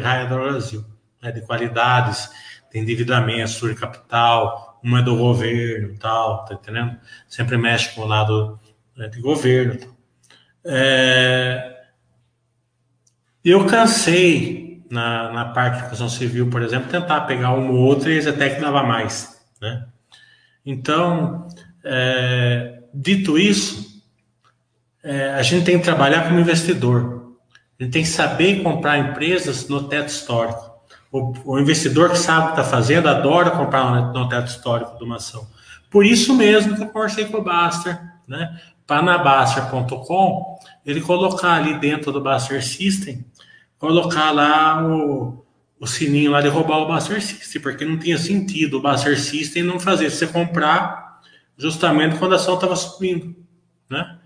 [0.00, 2.28] Raia do Brasil né, de qualidades,
[2.70, 6.96] tem endividamento, sobre capital, uma é do governo tal, tá entendendo?
[7.26, 8.58] Sempre mexe com o lado
[8.96, 9.78] né, de governo.
[10.64, 11.76] É...
[13.44, 18.12] Eu cansei na, na parte de construção civil, por exemplo, tentar pegar uma ou outra
[18.12, 19.86] e até que dava mais, né?
[20.64, 21.48] Então,
[21.84, 22.82] é...
[22.92, 24.02] dito isso,
[25.02, 25.30] é...
[25.30, 27.36] a gente tem que trabalhar como investidor.
[27.78, 30.67] A gente tem que saber comprar empresas no teto histórico.
[31.10, 35.04] O, o investidor que sabe o que está fazendo adora comprar no teto histórico de
[35.04, 35.46] uma ação.
[35.90, 38.60] Por isso mesmo que eu conversei com o Baster, né?
[38.86, 43.24] Para na Baster.com, ele colocar ali dentro do Baster System,
[43.78, 45.44] colocar lá o,
[45.78, 49.62] o sininho lá de roubar o Baster System, porque não tinha sentido o Baster System
[49.62, 51.20] não fazer você comprar
[51.56, 53.34] justamente quando a ação estava subindo,
[53.90, 54.18] né?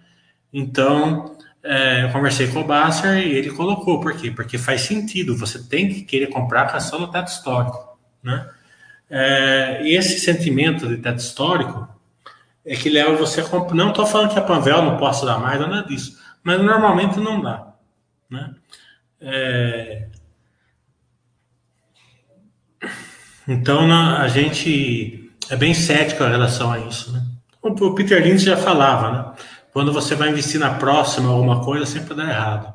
[0.53, 1.32] Então,
[1.64, 4.30] é, eu conversei com o Basser e ele colocou, por quê?
[4.30, 8.48] Porque faz sentido, você tem que querer comprar a ação no teto histórico, né?
[9.08, 11.88] É, esse sentimento de teto histórico
[12.64, 13.74] é que leva você a comprar.
[13.74, 17.40] Não estou falando que a Panvel não possa dar mais, nada disso, mas normalmente não
[17.40, 17.74] dá,
[18.30, 18.54] né?
[19.20, 20.08] É,
[23.46, 27.22] então a gente é bem cético em relação a isso, né?
[27.62, 29.32] O Peter Lynch já falava, né?
[29.73, 32.75] Quando você vai investir na próxima alguma coisa, sempre dá errado.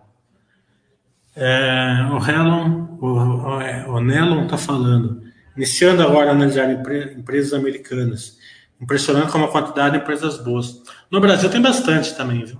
[1.35, 5.21] É, o Hellon, o, o, é, Nelon está falando.
[5.55, 8.37] Iniciando agora a analisar empre, empresas americanas.
[8.81, 10.81] Impressionante como a quantidade de empresas boas.
[11.11, 12.57] No Brasil tem bastante também, viu?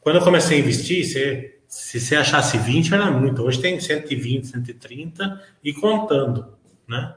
[0.00, 4.46] Quando eu comecei a investir, você se você achasse 20 era muito, hoje tem 120,
[4.46, 6.52] 130 e contando,
[6.86, 7.14] né?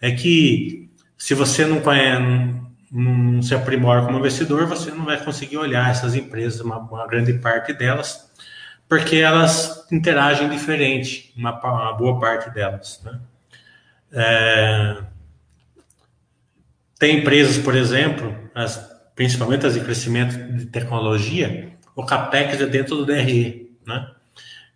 [0.00, 0.88] É que
[1.18, 2.56] se você não conhece,
[2.90, 7.32] não se aprimora como investidor, você não vai conseguir olhar essas empresas, uma, uma grande
[7.34, 8.30] parte delas,
[8.88, 13.00] porque elas interagem diferente, uma, uma boa parte delas.
[13.04, 13.20] Né?
[14.12, 14.96] É,
[16.98, 18.76] tem empresas, por exemplo, as,
[19.14, 23.70] principalmente as de crescimento de tecnologia, o CAPEX é dentro do DRE.
[23.86, 24.10] Né?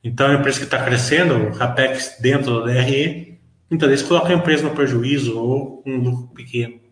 [0.05, 4.37] Então, a empresa que está crescendo, o CAPEX dentro do DRE, muitas vezes coloca a
[4.37, 6.84] empresa no prejuízo ou um lucro pequeno.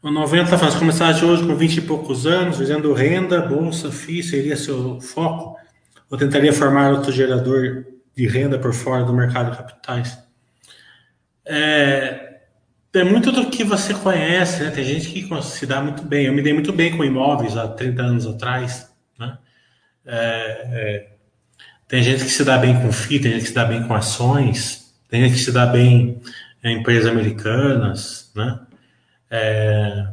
[0.00, 4.22] O 90 está falando, começaste hoje com 20 e poucos anos, fazendo renda, bolsa, FII,
[4.22, 5.56] seria seu foco?
[6.08, 7.84] Ou tentaria formar outro gerador
[8.16, 10.16] de renda por fora do mercado de capitais?
[11.44, 12.42] É,
[12.94, 14.70] é muito do que você conhece, né?
[14.70, 16.26] Tem gente que se dá muito bem.
[16.26, 18.88] Eu me dei muito bem com imóveis há 30 anos atrás,
[19.18, 19.36] né?
[20.06, 21.10] É, é,
[21.88, 23.94] tem gente que se dá bem com FII, tem gente que se dá bem com
[23.94, 26.22] ações, tem gente que se dá bem
[26.62, 28.60] em empresas americanas, né?
[29.30, 30.08] É...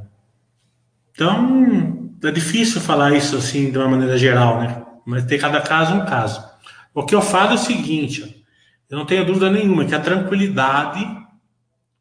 [1.11, 4.83] Então, é difícil falar isso assim de uma maneira geral, né?
[5.05, 6.43] Mas tem cada caso um caso.
[6.93, 8.45] O que eu falo é o seguinte,
[8.89, 11.05] eu não tenho dúvida nenhuma que a tranquilidade,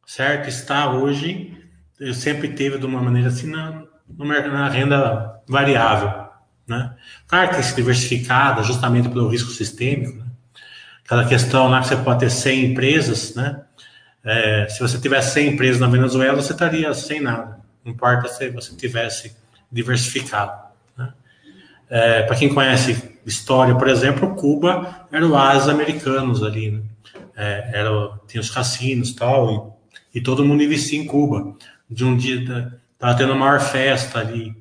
[0.05, 1.55] certo, está hoje,
[1.99, 3.83] eu sempre teve de uma maneira assim na,
[4.17, 6.27] na renda variável,
[6.67, 6.95] né?
[7.27, 10.25] Claro que tem se diversificada justamente pelo risco sistêmico, né?
[11.03, 13.64] Aquela questão lá que você pode ter 100 empresas, né?
[14.25, 17.59] É, se você tivesse 100 empresas na Venezuela, você estaria sem nada.
[17.83, 19.35] Não importa se você tivesse
[19.71, 20.51] diversificado.
[20.97, 21.13] Né?
[21.87, 26.71] É, Para quem conhece história, por exemplo, Cuba era o oásis americanos ali.
[26.71, 26.81] Né?
[27.35, 29.77] É, era, tinha os cassinos tal,
[30.13, 31.55] e, e todo mundo investia em Cuba.
[31.87, 32.41] De um dia,
[32.93, 34.55] estava tendo a maior festa ali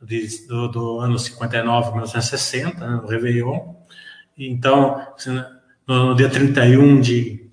[0.00, 3.74] de, do, do, ano 59, 1960, né, o Réveillon.
[4.38, 5.04] Então,
[5.88, 7.47] no, no dia 31 de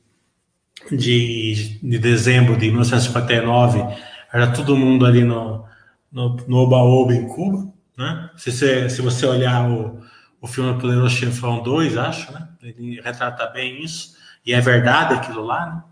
[0.91, 3.83] de, de dezembro de 1959,
[4.31, 5.65] era todo mundo ali no,
[6.11, 8.29] no, Oba-Oba, em Cuba, né?
[8.37, 10.01] Se você, se você olhar o,
[10.41, 12.47] o filme Poderoso Chefão 2, acho, né?
[12.61, 14.15] Ele retrata bem isso,
[14.45, 15.83] e é verdade aquilo lá, né?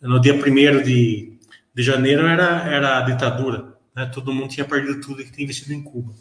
[0.00, 1.38] No dia 1 de,
[1.74, 4.06] de janeiro era, era a ditadura, né?
[4.06, 6.12] Todo mundo tinha perdido tudo que tinha investido em Cuba.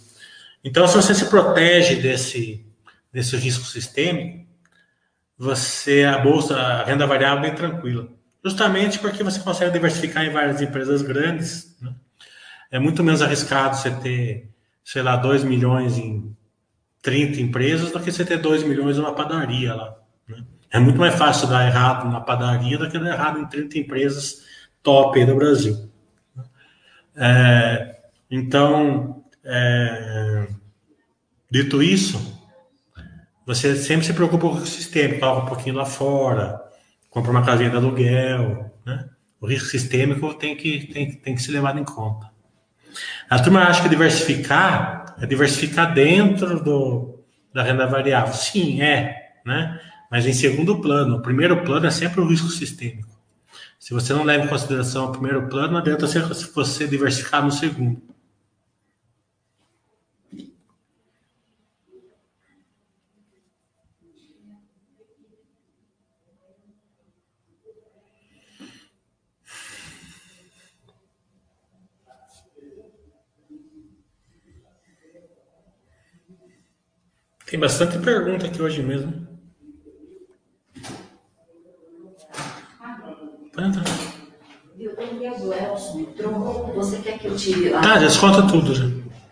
[0.63, 2.65] Então, se você se protege desse,
[3.11, 4.45] desse risco sistêmico,
[5.41, 8.07] você a bolsa, a renda variável é bem tranquila.
[8.45, 11.75] Justamente porque você consegue diversificar em várias empresas grandes.
[11.81, 11.95] Né?
[12.69, 14.51] É muito menos arriscado você ter,
[14.85, 16.37] sei lá, 2 milhões em
[17.01, 19.97] 30 empresas do que você ter 2 milhões em uma padaria lá.
[20.27, 20.43] Né?
[20.69, 24.43] É muito mais fácil dar errado na padaria do que dar errado em 30 empresas
[24.83, 25.89] top aí do Brasil.
[27.15, 30.47] É, então, é,
[31.49, 32.40] dito isso,
[33.53, 36.61] você sempre se preocupa com o sistema, coloca um pouquinho lá fora,
[37.09, 39.09] compra uma casinha de aluguel, né?
[39.41, 42.31] O risco sistêmico tem que, tem, tem que ser levado em conta.
[43.29, 47.19] A turma acha que diversificar é diversificar dentro do,
[47.53, 48.33] da renda variável.
[48.33, 49.79] Sim, é, né?
[50.09, 51.17] Mas em segundo plano.
[51.17, 53.19] O primeiro plano é sempre o risco sistêmico.
[53.79, 58.01] Se você não leva em consideração o primeiro plano, adianta você diversificar no segundo.
[77.51, 79.27] Tem bastante pergunta aqui hoje mesmo.
[83.57, 83.83] Entrar.
[84.77, 86.73] Viu, o Elson entrou.
[86.75, 87.81] Você quer que eu tire lá?
[87.81, 88.85] Ah, já desconta tudo já.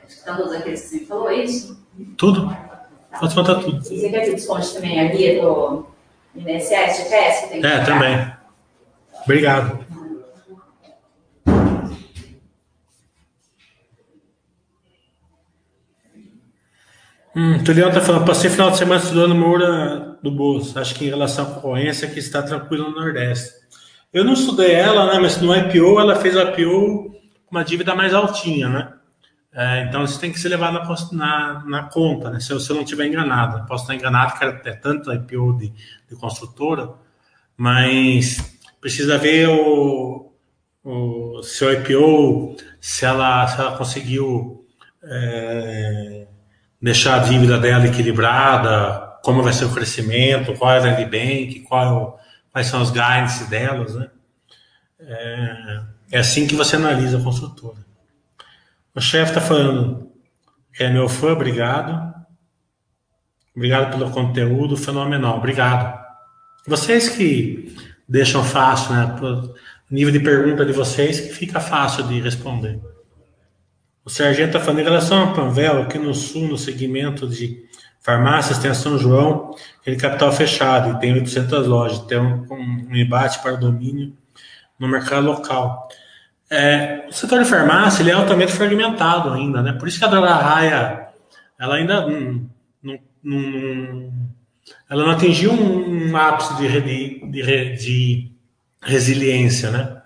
[0.06, 1.82] Está todos aqueles que você falou é isso?
[2.18, 2.50] Tudo.
[2.50, 2.90] Tá.
[3.12, 3.82] Pode descontar tudo.
[3.82, 5.88] Você quer que eu desconte também a guia do
[6.36, 7.66] INSS, GPS?
[7.66, 8.34] É, também.
[9.24, 9.80] Obrigado.
[17.36, 20.82] Hum, Tulião está falando, passei final de semana estudando Moura do Bolsa.
[20.82, 23.54] Acho que em relação à concorrência que está tranquilo no Nordeste.
[24.12, 25.20] Eu não estudei ela, né?
[25.20, 27.12] Mas no IPO ela fez o IPO
[27.46, 28.94] com uma dívida mais altinha, né?
[29.54, 32.40] É, então isso tem que ser levado na, na, na conta, né?
[32.40, 33.66] Se eu, se eu não estiver enganado.
[33.68, 35.74] Posso estar enganado, que é tanto IPO de,
[36.10, 36.94] de construtora,
[37.56, 40.32] mas precisa ver o,
[40.84, 44.66] o seu IPO, se ela, se ela conseguiu.
[45.04, 46.28] É,
[46.82, 51.60] deixar a dívida dela equilibrada, como vai ser o crescimento, qual é a land bank,
[51.62, 52.20] qual,
[52.52, 54.10] quais são os guides delas, né?
[55.00, 57.86] É, é, assim que você analisa a construtora.
[58.94, 60.12] O chefe está falando,
[60.80, 62.10] é meu fã, obrigado.
[63.56, 66.00] Obrigado pelo conteúdo fenomenal, obrigado.
[66.68, 67.76] Vocês que
[68.08, 69.16] deixam fácil, né?
[69.22, 72.80] O nível de pergunta de vocês que fica fácil de responder.
[74.06, 77.64] O Sargento está falando em relação a Panvel, aqui no sul, no segmento de
[78.00, 82.96] farmácias, tem a São João, aquele capital fechado, e tem 800 lojas, tem um, um
[82.96, 84.14] embate para o domínio
[84.80, 85.90] no mercado local.
[86.50, 89.74] É, o setor de farmácia ele é altamente fragmentado ainda, né?
[89.74, 91.10] Por isso que a droga raia
[91.60, 92.50] ela ainda não,
[92.82, 94.14] não, não,
[94.90, 96.82] ela não atingiu um, ápice de,
[97.30, 98.32] de, de
[98.82, 99.99] resiliência, né?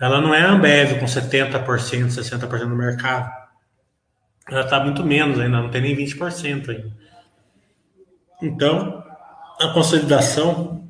[0.00, 3.30] Ela não é Ambev com 70%, 60% do mercado.
[4.48, 6.96] Ela está muito menos ainda, não tem nem 20% ainda.
[8.40, 9.04] Então,
[9.60, 10.88] a consolidação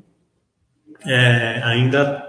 [1.05, 2.23] é, ainda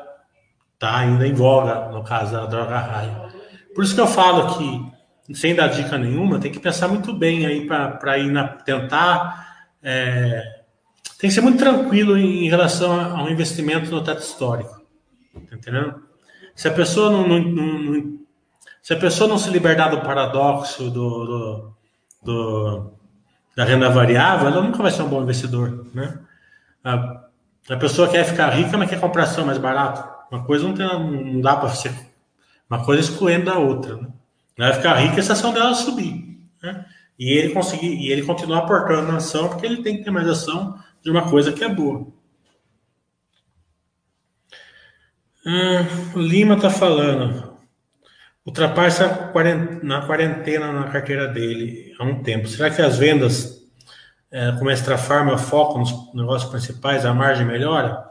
[0.74, 3.30] está ainda em voga, no caso da droga raia.
[3.74, 7.44] Por isso que eu falo que, sem dar dica nenhuma, tem que pensar muito bem
[7.44, 9.68] aí para ir na, tentar.
[9.82, 10.42] É,
[11.18, 14.80] tem que ser muito tranquilo em, em relação ao investimento no teto histórico.
[15.48, 16.09] Tá entendendo?
[16.60, 18.18] Se a pessoa não, não, não,
[18.82, 21.72] se a pessoa não se libertar do paradoxo do, do,
[22.22, 22.92] do,
[23.56, 26.18] da renda variável, ela nunca vai ser um bom investidor, né?
[26.84, 27.22] A,
[27.70, 30.06] a pessoa quer ficar rica, mas quer comprar ação mais barato.
[30.30, 30.86] Uma coisa não, tem,
[31.32, 31.94] não dá para ser
[32.68, 33.96] uma coisa excluindo da outra.
[33.96, 34.08] Né?
[34.58, 36.46] Ela vai ficar rica se a ação dela subir.
[36.62, 36.84] Né?
[37.18, 40.28] E ele conseguir, e ele continuar aportando na ação, porque ele tem que ter mais
[40.28, 42.06] ação de uma coisa que é boa.
[45.44, 47.56] Hum, Lima está falando.
[48.44, 49.32] Ultrapassa
[49.82, 52.48] na quarentena na carteira dele há um tempo.
[52.48, 53.62] Será que as vendas,
[54.30, 58.04] é, a Extra Farma, foco nos negócios principais, a margem melhora?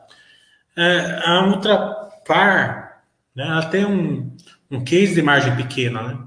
[0.76, 3.04] É, a Ultrapar,
[3.36, 4.36] né, ela tem um,
[4.72, 6.18] um case de margem pequena, né?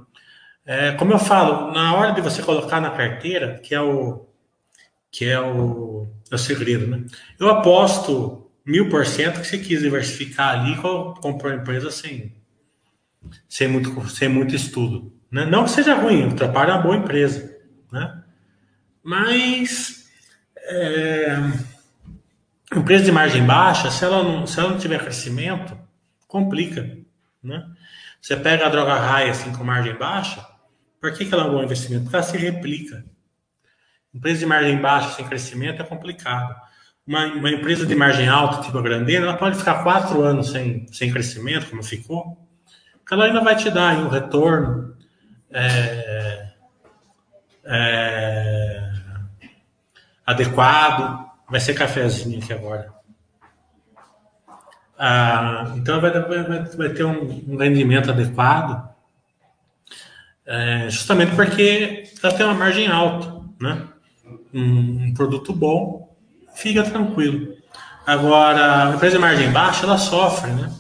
[0.65, 4.27] É, como eu falo, na hora de você colocar na carteira, que é o
[5.11, 7.05] que é o, é o segredo, né?
[7.39, 12.35] Eu aposto mil por cento que você quis diversificar ali, comprou a empresa sem,
[13.49, 15.13] sem, muito, sem muito estudo.
[15.31, 15.45] Né?
[15.45, 17.59] Não que seja ruim, o Trapar é uma boa empresa,
[17.91, 18.23] né?
[19.03, 20.09] Mas
[20.57, 21.37] é,
[22.75, 25.77] empresa de margem baixa, se ela não, se ela não tiver crescimento,
[26.29, 26.99] complica,
[27.43, 27.67] né?
[28.21, 30.47] Você pega a droga raia assim com margem baixa,
[31.01, 32.05] por que, que ela é um bom investimento?
[32.05, 33.05] Porque ela se replica.
[34.15, 36.55] Empresa de margem baixa sem crescimento é complicado.
[37.07, 40.87] Uma, uma empresa de margem alta, tipo a Grandena, ela pode ficar quatro anos sem,
[40.93, 42.39] sem crescimento, como ficou,
[42.99, 44.97] porque ela ainda vai te dar um retorno
[45.51, 46.53] é,
[47.65, 48.93] é,
[50.25, 51.31] adequado.
[51.51, 52.93] Vai ser cafezinho aqui agora.
[54.97, 58.89] Ah, então vai, vai, vai, ter um, um rendimento adequado,
[60.47, 63.89] é, justamente porque ela tem uma margem alta, né?
[64.55, 66.02] um, um produto bom,
[66.55, 67.55] fica tranquilo.
[68.07, 70.73] Agora, a empresa de margem baixa, ela sofre, né?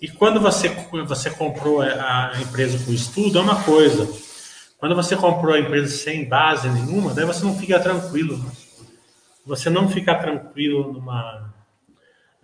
[0.00, 0.68] E quando você,
[1.06, 4.08] você comprou a empresa com estudo, é uma coisa.
[4.78, 8.38] Quando você comprou a empresa sem base nenhuma, daí você não fica tranquilo.
[8.38, 8.50] Né?
[9.44, 11.52] Você não fica tranquilo numa,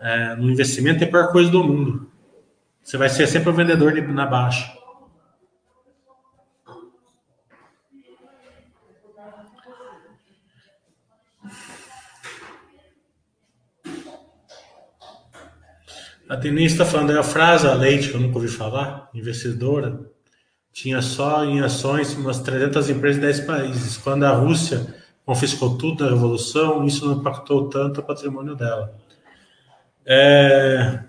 [0.00, 2.10] é, no investimento é a pior coisa do mundo.
[2.82, 4.70] Você vai ser sempre o vendedor de, na baixa.
[16.28, 20.00] A Denise está falando, a frase a Leite, que eu nunca ouvi falar, investidora,
[20.72, 23.96] tinha só em ações umas 300 empresas em 10 países.
[23.98, 24.86] Quando a Rússia
[25.26, 28.96] confiscou tudo da Revolução, isso não impactou tanto o patrimônio dela.
[30.06, 31.00] É,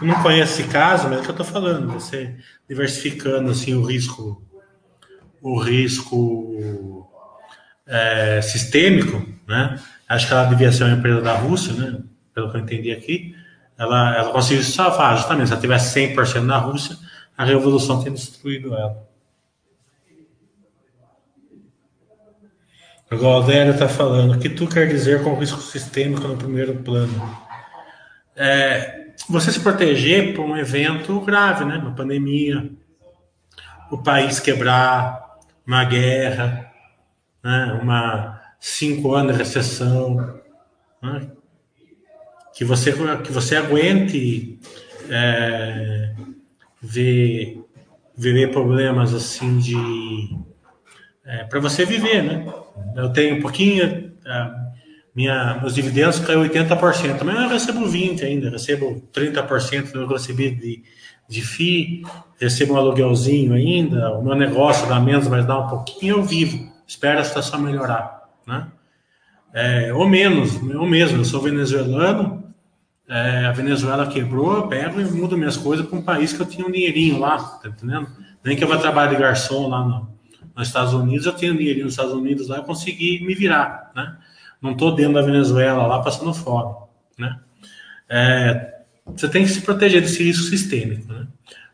[0.00, 2.34] não conheço esse caso, mas é o que eu estou falando, você
[2.66, 4.42] diversificando assim, o risco,
[5.42, 7.06] o risco
[7.86, 9.78] é, sistêmico, né?
[10.08, 12.02] Acho que ela devia ser uma empresa da Rússia, né?
[12.34, 13.35] Pelo que eu entendi aqui
[13.78, 15.48] ela, ela conseguiu se salvar, justamente.
[15.48, 16.96] Se ela tivesse 100% na Rússia,
[17.36, 19.06] a revolução teria destruído ela.
[23.10, 27.38] O Adélio está falando, o que tu quer dizer com risco sistêmico no primeiro plano?
[28.34, 31.76] É, você se proteger por um evento grave, né?
[31.76, 32.68] Uma pandemia,
[33.90, 36.70] o país quebrar, uma guerra,
[37.44, 37.78] né?
[37.80, 40.40] uma cinco anos de recessão,
[41.00, 41.30] né?
[42.56, 42.90] Que você
[43.22, 44.58] que você aguente
[45.10, 46.14] é,
[46.80, 47.62] ver
[48.16, 49.76] viver problemas assim de
[51.22, 52.46] é, para você viver, né?
[52.96, 54.10] Eu tenho um pouquinho
[55.14, 60.06] minha meus dividendos caiu 80%, mas eu recebo 20 ainda, recebo 30% do que eu
[60.06, 60.82] recebi de
[61.28, 62.02] de FII,
[62.40, 66.72] recebo um aluguelzinho ainda, o meu negócio dá menos, mas dá um pouquinho, eu vivo,
[66.86, 68.68] espera a situação melhorar, né?
[69.52, 72.45] É, ou menos, eu mesmo, eu sou venezuelano,
[73.08, 76.46] é, a Venezuela quebrou, eu pego e mudo minhas coisas para um país que eu
[76.46, 78.08] tinha um dinheirinho lá, tá entendendo?
[78.42, 80.08] Nem que eu vá trabalhar de garçom lá no,
[80.56, 83.92] nos Estados Unidos, eu tenho um dinheirinho nos Estados Unidos lá, eu consegui me virar,
[83.94, 84.16] né?
[84.60, 86.74] Não estou dentro da Venezuela lá passando fome,
[87.18, 87.38] né?
[88.08, 88.74] É,
[89.06, 91.26] você tem que se proteger desse risco sistêmico, né?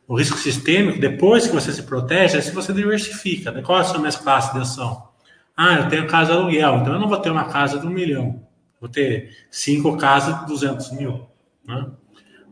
[0.07, 3.51] O risco sistêmico, depois que você se protege, é se você diversifica.
[3.51, 3.63] Né?
[3.63, 5.09] Qual é a sua minhas classes de ação?
[5.57, 8.43] Ah, eu tenho casa aluguel, então eu não vou ter uma casa de um milhão.
[8.83, 11.25] Vou ter cinco casas de 200 mil.
[11.65, 11.87] Né?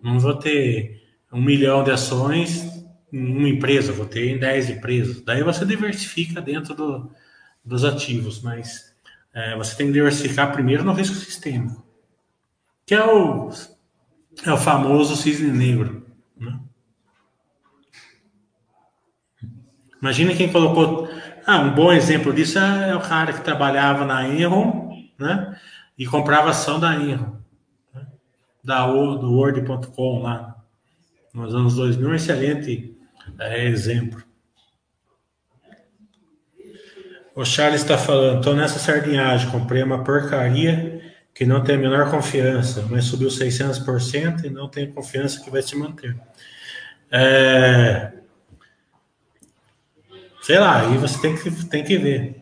[0.00, 1.02] Não vou ter
[1.32, 5.20] um milhão de ações em uma empresa, vou ter em 10 empresas.
[5.22, 7.10] Daí você diversifica dentro do,
[7.64, 8.94] dos ativos, mas
[9.34, 11.84] é, você tem que diversificar primeiro no risco sistêmico,
[12.86, 13.50] que é o,
[14.46, 16.06] é o famoso cisne negro.
[16.36, 16.60] Né?
[20.00, 21.10] Imagina quem colocou.
[21.44, 25.58] Ah, um bom exemplo disso é o cara que trabalhava na Enron, né?
[26.00, 27.36] E comprava ação da Enron,
[27.94, 28.06] né?
[28.64, 30.56] da do Word.com lá,
[31.34, 32.96] nos anos 2000, um excelente
[33.38, 34.24] é, exemplo.
[37.36, 42.10] O Charles está falando, estou nessa sardinhagem, comprei uma porcaria que não tem a menor
[42.10, 46.18] confiança, mas subiu 600% e não tenho confiança que vai se manter.
[47.10, 48.12] É,
[50.42, 52.39] Sei lá, aí você tem que, tem que ver.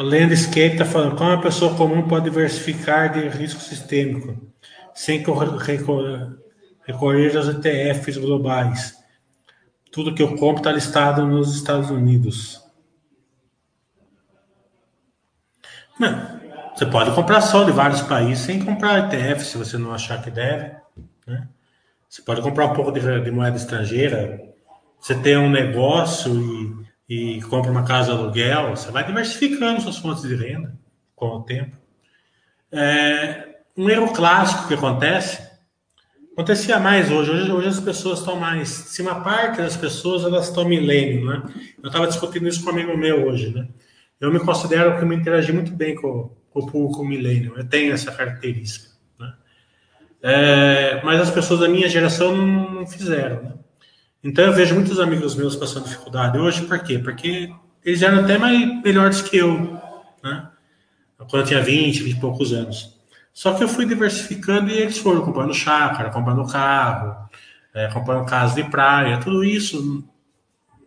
[0.00, 4.50] O Landscape está falando, como uma pessoa comum pode diversificar de risco sistêmico,
[4.94, 8.98] sem recorrer aos ETFs globais.
[9.92, 12.64] Tudo que eu compro está listado nos Estados Unidos.
[15.98, 16.40] Não,
[16.74, 20.30] você pode comprar só de vários países sem comprar ETF, se você não achar que
[20.30, 20.76] deve.
[21.26, 21.46] Né?
[22.08, 24.40] Você pode comprar um pouco de, de moeda estrangeira.
[24.98, 28.70] Você tem um negócio e, e compra uma casa de aluguel.
[28.70, 30.72] Você vai diversificando suas fontes de renda
[31.16, 31.76] com o tempo.
[32.70, 35.50] É, um erro clássico que acontece
[36.32, 37.32] acontecia mais hoje.
[37.32, 37.50] hoje.
[37.50, 38.68] Hoje, as pessoas estão mais.
[38.68, 41.42] Se uma parte das pessoas elas estão milênio, né?
[41.82, 43.66] Eu estava discutindo isso com um amigo meu hoje, né?
[44.20, 47.54] Eu me considero que eu me interagi muito bem com, com o público milênio.
[47.56, 48.88] Eu tenho essa característica.
[50.22, 53.42] É, mas as pessoas da minha geração não fizeram.
[53.42, 53.52] Né?
[54.22, 56.98] Então eu vejo muitos amigos meus passando dificuldade hoje, por quê?
[56.98, 57.52] Porque
[57.84, 59.80] eles eram até mais melhores que eu,
[60.22, 60.48] né?
[61.16, 62.98] Quando eu tinha 20, 20 e poucos anos.
[63.32, 67.28] Só que eu fui diversificando e eles foram comprando chácara, comprando carro,
[67.72, 70.04] é, comprando casa de praia, tudo isso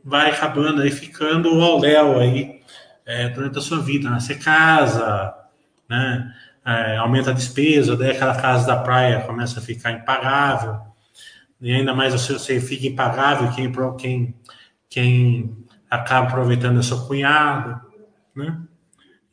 [0.04, 2.60] vai acabando aí ficando ao léu aí
[3.06, 4.10] é, durante a sua vida.
[4.10, 4.20] Né?
[4.20, 5.34] Você casa,
[5.88, 6.34] né?
[6.66, 10.80] é, aumenta a despesa, daí aquela casa da praia começa a ficar impagável,
[11.64, 14.36] e ainda mais você, você fica impagável quem, quem,
[14.90, 15.58] quem
[15.90, 17.80] acaba aproveitando é seu cunhado,
[18.36, 18.60] né?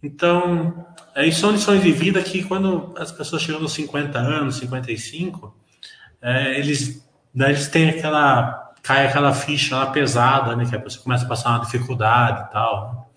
[0.00, 5.52] Então, aí são lições de vida que quando as pessoas chegam nos 50 anos, 55,
[6.22, 7.04] é, eles,
[7.34, 10.64] daí eles têm aquela, cai aquela ficha lá pesada, né?
[10.66, 13.10] Que a pessoa começa a passar uma dificuldade e tal,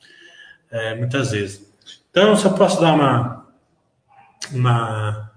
[0.72, 0.80] né?
[0.80, 1.72] é, muitas vezes.
[2.10, 3.48] Então, se eu posso dar uma,
[4.52, 5.32] uma,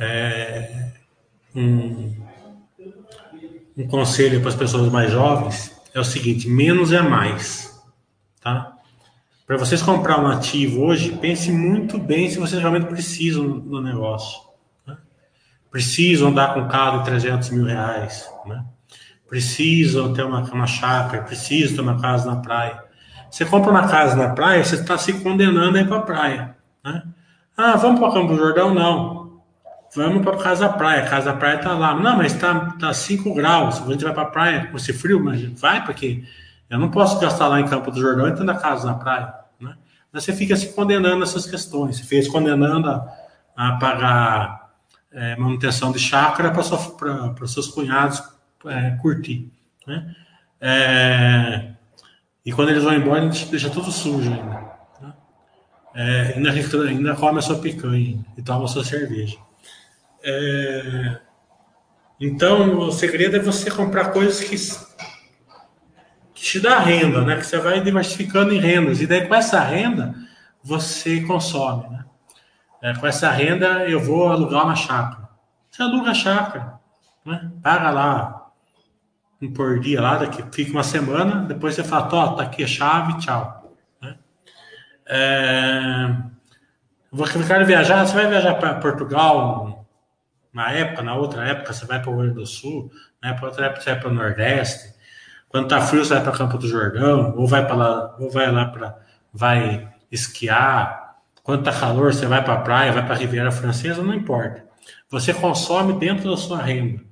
[0.00, 0.92] é,
[1.54, 2.27] um,
[3.78, 7.80] um conselho para as pessoas mais jovens é o seguinte: menos é mais,
[8.40, 8.72] tá?
[9.46, 14.40] Para vocês comprar um ativo hoje, pense muito bem se vocês realmente precisam do negócio.
[14.86, 14.96] Né?
[15.70, 18.64] Precisam dar com um carro de 300 mil reais, né?
[19.26, 22.82] Precisam ter uma, uma chácara, precisam ter uma casa na praia.
[23.30, 26.56] Você compra uma casa na praia, você está se condenando a ir para a praia,
[26.84, 27.02] né?
[27.56, 28.74] Ah, vamos para Campo Jordão?
[28.74, 29.27] Não.
[29.94, 31.08] Vamos para Casa Praia.
[31.08, 31.94] Casa Praia tá lá.
[31.94, 33.82] Não, mas tá, tá 5 graus.
[33.82, 36.22] A gente vai para a praia com esse frio, mas vai, porque
[36.68, 39.34] eu não posso gastar lá em Campo do Jordão e ter na casa na praia.
[39.60, 39.74] Né?
[40.12, 41.96] Mas você fica se condenando essas questões.
[41.96, 43.08] Você fica se condenando a,
[43.56, 44.70] a pagar
[45.12, 48.22] é, manutenção de chácara para seus cunhados
[48.66, 49.50] é, curtir.
[49.86, 50.14] Né?
[50.60, 51.70] É,
[52.44, 54.68] e quando eles vão embora, a gente deixa tudo sujo ainda
[55.98, 56.50] é, ainda,
[56.88, 59.36] ainda come a sua picanha e toma a sua cerveja.
[60.22, 61.18] É,
[62.20, 64.56] então, o segredo é você comprar coisas que,
[66.34, 67.36] que te dá renda, né?
[67.36, 69.00] Que você vai diversificando em rendas.
[69.00, 70.14] E daí, com essa renda,
[70.62, 72.04] você consome, né?
[72.82, 75.28] É, com essa renda, eu vou alugar uma chácara.
[75.70, 76.74] Você aluga a chácara,
[77.24, 77.50] né?
[77.62, 78.38] Paga lá
[79.40, 82.66] um por dia lá, daqui fica uma semana, depois você fala, ó, tá aqui a
[82.66, 83.76] chave, tchau.
[85.06, 86.14] É...
[87.10, 89.77] Você quer viajar, você vai viajar para Portugal
[90.58, 92.90] na época, na outra época você vai para o Rio Grande do Sul,
[93.22, 94.92] na outra época você vai para o Nordeste.
[95.48, 98.50] Quando tá frio, você vai para Campo do Jordão, ou vai para lá, ou vai
[98.50, 98.98] lá para
[99.32, 101.16] vai esquiar.
[101.44, 104.66] Quando tá calor, você vai para a praia, vai para a Riviera Francesa, não importa.
[105.08, 107.04] Você consome dentro da sua renda,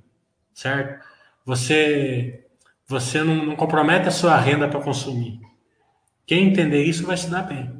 [0.53, 1.01] certo?
[1.45, 2.43] Você
[2.85, 5.39] você não, não compromete a sua renda para consumir.
[6.25, 7.76] Quem entender isso vai se dar bem,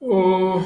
[0.00, 0.60] O,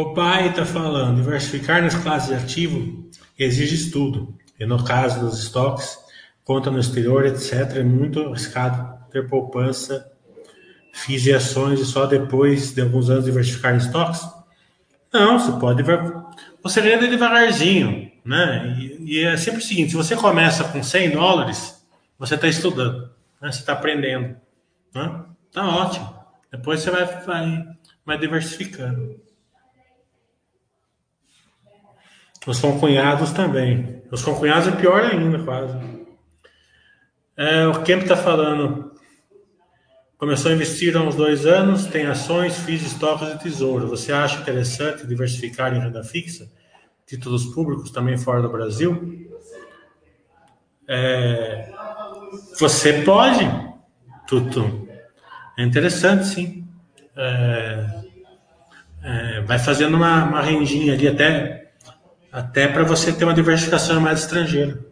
[0.00, 5.38] o pai está falando, diversificar nas classes de ativo exige estudo, e no caso dos
[5.38, 5.98] estoques,
[6.44, 10.10] conta no exterior, etc., é muito arriscado ter poupança,
[10.94, 14.22] FIIs e ações e só depois de alguns anos diversificar em estoques?
[15.12, 15.82] Não, você pode.
[16.68, 18.74] Segredo é devagarzinho, né?
[18.78, 21.84] E, e, é sempre o seguinte: se você começa com 100 dólares,
[22.18, 23.52] você está estudando, né?
[23.52, 24.36] você está aprendendo.
[24.94, 25.24] Né?
[25.52, 26.14] Tá ótimo.
[26.50, 27.64] Depois você vai, vai
[28.04, 29.20] mas diversificando.
[32.46, 34.02] Os concunhados também.
[34.10, 35.78] Os concunhados é pior ainda, quase.
[37.36, 38.92] É, o Kemp está falando.
[40.18, 43.88] Começou a investir há uns dois anos, tem ações, FIIs, estoques e tesouro.
[43.88, 46.50] Você acha interessante diversificar em renda fixa?
[47.06, 49.28] Títulos públicos também fora do Brasil?
[50.88, 51.72] É,
[52.58, 53.44] você pode,
[54.26, 54.88] Tutu.
[55.58, 56.62] É interessante, sim
[57.16, 58.02] é,
[59.02, 61.61] é, vai fazendo uma, uma rendinha ali até,
[62.32, 64.91] até para você ter uma diversificação mais estrangeira.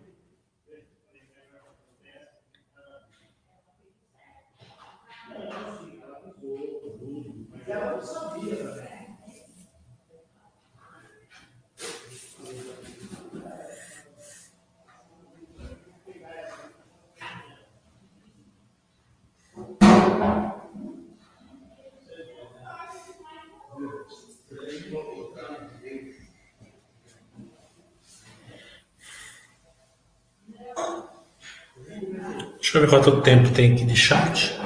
[32.72, 34.56] Deixa eu ver quanto tempo tem aqui de chat.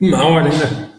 [0.00, 0.92] Uma hora ainda.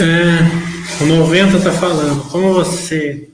[0.00, 3.29] É, o 90 está falando, como você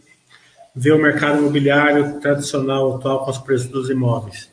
[0.77, 4.53] vê o mercado imobiliário tradicional atual com os preços dos imóveis?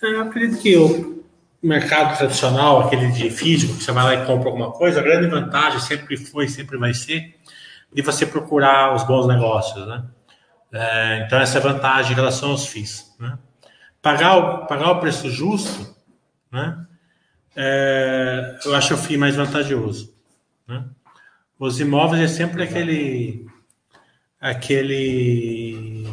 [0.00, 1.22] Eu acredito que o
[1.62, 5.28] mercado tradicional, aquele de físico, que você vai lá e compra alguma coisa, a grande
[5.28, 7.36] vantagem sempre foi, sempre vai ser,
[7.92, 10.02] de você procurar os bons negócios, né?
[10.72, 13.14] É, então, essa é a vantagem em relação aos FIIs.
[13.20, 13.38] Né?
[14.00, 15.94] Pagar, o, pagar o preço justo,
[16.50, 16.86] né?
[17.54, 20.14] É, eu acho o FII mais vantajoso.
[20.66, 20.82] Né?
[21.58, 23.46] Os imóveis é sempre aquele
[24.42, 26.04] aquele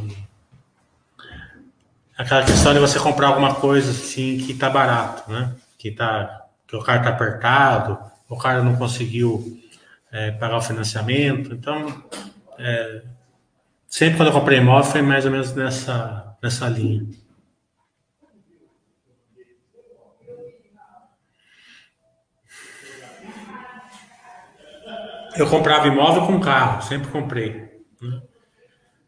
[2.16, 5.56] aquela questão de você comprar alguma coisa assim que tá barato, né?
[5.80, 7.98] Que tá que o cara tá apertado,
[8.30, 9.60] o cara não conseguiu
[10.12, 12.04] é, pagar o financiamento, então
[12.60, 13.02] é,
[13.88, 17.08] sempre quando eu comprei imóvel foi mais ou menos nessa nessa linha.
[25.36, 27.69] Eu comprava imóvel com carro, sempre comprei.
[28.02, 28.22] Né?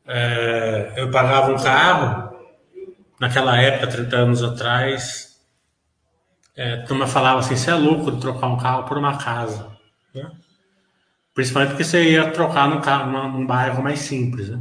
[0.07, 2.35] É, eu pagava um carro,
[3.19, 5.31] naquela época, 30 anos atrás,
[6.55, 9.71] é, a turma falava assim: você é louco de trocar um carro por uma casa.
[10.13, 10.29] Né?
[11.33, 14.49] Principalmente porque você ia trocar num, carro, num bairro mais simples.
[14.49, 14.59] Né?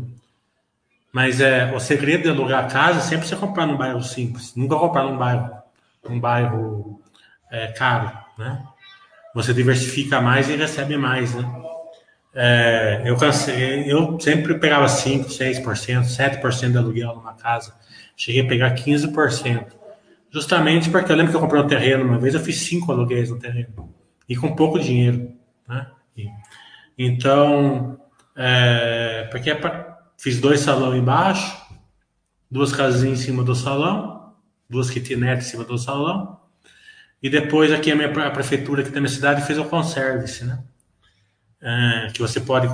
[1.13, 4.77] Mas é, o segredo de alugar casa é sempre você comprar num bairro simples, nunca
[4.77, 5.51] comprar num bairro,
[6.09, 7.03] num bairro
[7.51, 8.13] é, caro.
[8.39, 8.65] Né?
[9.35, 11.35] Você diversifica mais e recebe mais.
[11.35, 11.43] Né?
[12.33, 15.63] É, eu, cansei, eu sempre pegava 5%, 6%,
[16.05, 17.75] 7% de aluguel numa casa.
[18.17, 19.67] Cheguei a pegar 15%.
[20.31, 23.31] Justamente porque eu lembro que eu comprei um terreno uma vez, eu fiz cinco aluguéis
[23.31, 23.93] no terreno.
[24.29, 25.33] E com pouco dinheiro.
[25.69, 25.87] Né?
[26.17, 26.29] E,
[26.97, 28.01] então,
[28.37, 29.87] é, porque é
[30.17, 31.57] fiz dois salão embaixo,
[32.49, 34.35] duas casinhas em cima do salão,
[34.69, 36.39] duas kitnetes em cima do salão.
[37.23, 40.63] E depois aqui a minha prefeitura aqui da minha cidade fez o conserve-se, né?
[41.63, 42.69] É, que você pode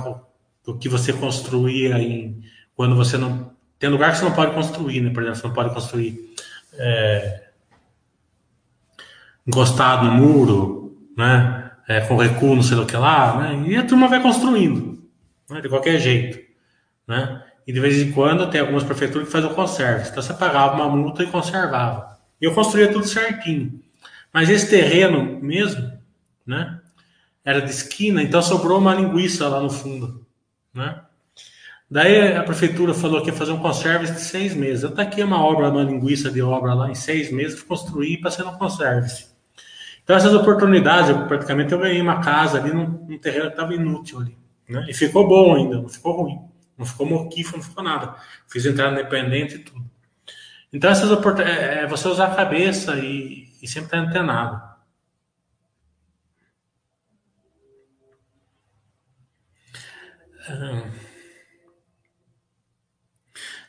[0.79, 2.41] que você construía em
[2.75, 5.11] quando você não tem lugar que você não pode construir, né?
[5.11, 6.33] Por exemplo, você não pode construir
[6.73, 7.47] é,
[9.45, 11.71] encostado no muro, né?
[11.87, 13.63] É, com recuo, não sei o que lá, né?
[13.67, 15.01] E a turma vai construindo,
[15.49, 15.61] né?
[15.61, 16.39] de qualquer jeito,
[17.07, 17.43] né?
[17.65, 20.09] E de vez em quando tem algumas prefeituras que fazem o conserve.
[20.09, 22.17] Então você pagava uma multa e conservava.
[22.41, 23.81] E eu construía tudo certinho.
[24.33, 25.91] Mas esse terreno mesmo,
[26.45, 26.76] né?
[27.47, 30.27] Era de esquina, então sobrou uma linguiça lá no fundo,
[30.73, 31.01] né?
[31.89, 34.83] Daí a prefeitura falou que ia fazer um conserve de seis meses.
[34.83, 38.43] Eu taquei uma obra, uma linguiça de obra lá em seis meses, construí para ser
[38.43, 39.27] um conserve.
[40.03, 43.73] Então essas oportunidades, eu, praticamente eu ganhei uma casa ali num, num terreno que estava
[43.73, 44.37] inútil ali,
[44.67, 44.85] né?
[44.89, 46.41] E ficou bom ainda, não ficou ruim,
[46.77, 48.13] não ficou moquifo, não ficou nada.
[48.45, 49.85] Fiz entrada independente e tudo.
[50.73, 54.76] Então essas oportunidades, é, é você usar a cabeça e, e sempre está antenado.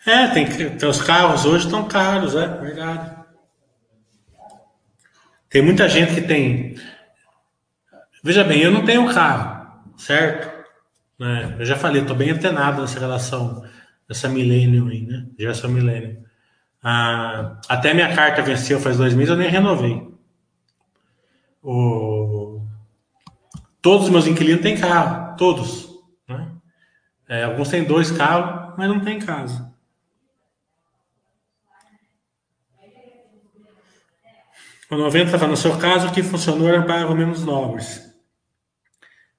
[0.07, 0.87] É, tem que.
[0.87, 3.17] Os carros hoje estão caros, é verdade.
[5.51, 6.77] Tem muita gente que tem.
[8.23, 10.49] Veja bem, eu não tenho carro, certo?
[11.21, 13.65] É, eu já falei, estou bem antenado nessa relação,
[14.09, 15.27] dessa milênio aí, né?
[15.39, 16.23] Geração milênio.
[16.83, 20.07] Ah, até minha carta venceu faz dois meses, eu nem renovei.
[21.63, 22.61] O...
[23.83, 25.88] Todos os meus inquilinos têm carro, todos.
[27.29, 29.69] É, alguns têm dois carros, mas não tem casa.
[34.91, 38.09] O 90 estava no seu caso, que funcionou era para menos nobres.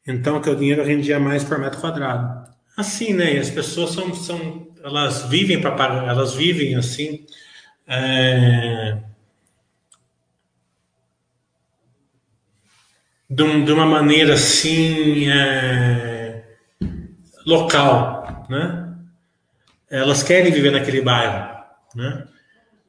[0.06, 2.48] Então, que o dinheiro rendia mais por metro quadrado.
[2.78, 3.34] Assim, né?
[3.34, 7.26] E as pessoas são, são elas vivem para pagar, elas vivem assim.
[7.88, 8.98] É,
[13.30, 16.19] de, de, uma maneira assim é,
[17.50, 18.94] local, né?
[19.90, 21.64] Elas querem viver naquele bairro,
[21.96, 22.28] né?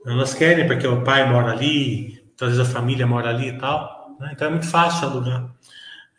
[0.07, 4.31] Elas querem porque o pai mora ali, vezes a família mora ali e tal, né?
[4.33, 5.51] então é muito fácil alugar.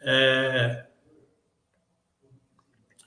[0.03, 0.85] É,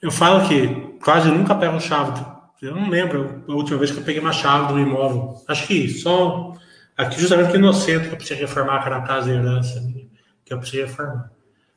[0.01, 2.25] eu falo que quase nunca pego chave.
[2.63, 5.35] Eu não lembro a última vez que eu peguei uma chave um imóvel.
[5.47, 6.55] Acho que só
[6.97, 9.83] aqui, justamente aqui no centro, que eu precisei reformar, que era a casa de herança,
[10.45, 11.31] que eu precisei reformar.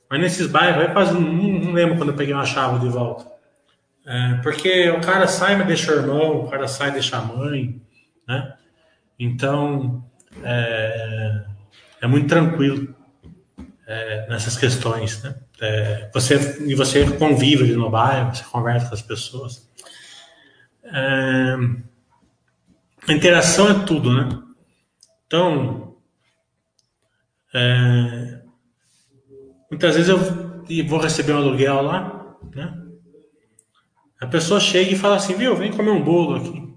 [0.09, 3.36] Mas nesses bairros, eu quase não, não lembro quando eu peguei uma chave de volta.
[4.09, 7.81] É, porque o cara sai e deixa o irmão, o cara sai deixa a mãe,
[8.25, 8.55] né?
[9.19, 10.01] Então,
[10.41, 11.43] é,
[11.99, 12.95] é muito tranquilo
[13.85, 15.35] é, nessas questões, né?
[15.59, 19.69] É, você, e você convive ali no bairro, você conversa com as pessoas.
[20.85, 21.55] É,
[23.09, 24.41] a interação é tudo, né?
[25.25, 25.97] Então,
[27.53, 28.39] é,
[29.69, 30.17] muitas vezes eu
[30.87, 32.86] vou receber um aluguel lá, né?
[34.19, 36.73] A pessoa chega e fala assim, viu, vem comer um bolo aqui.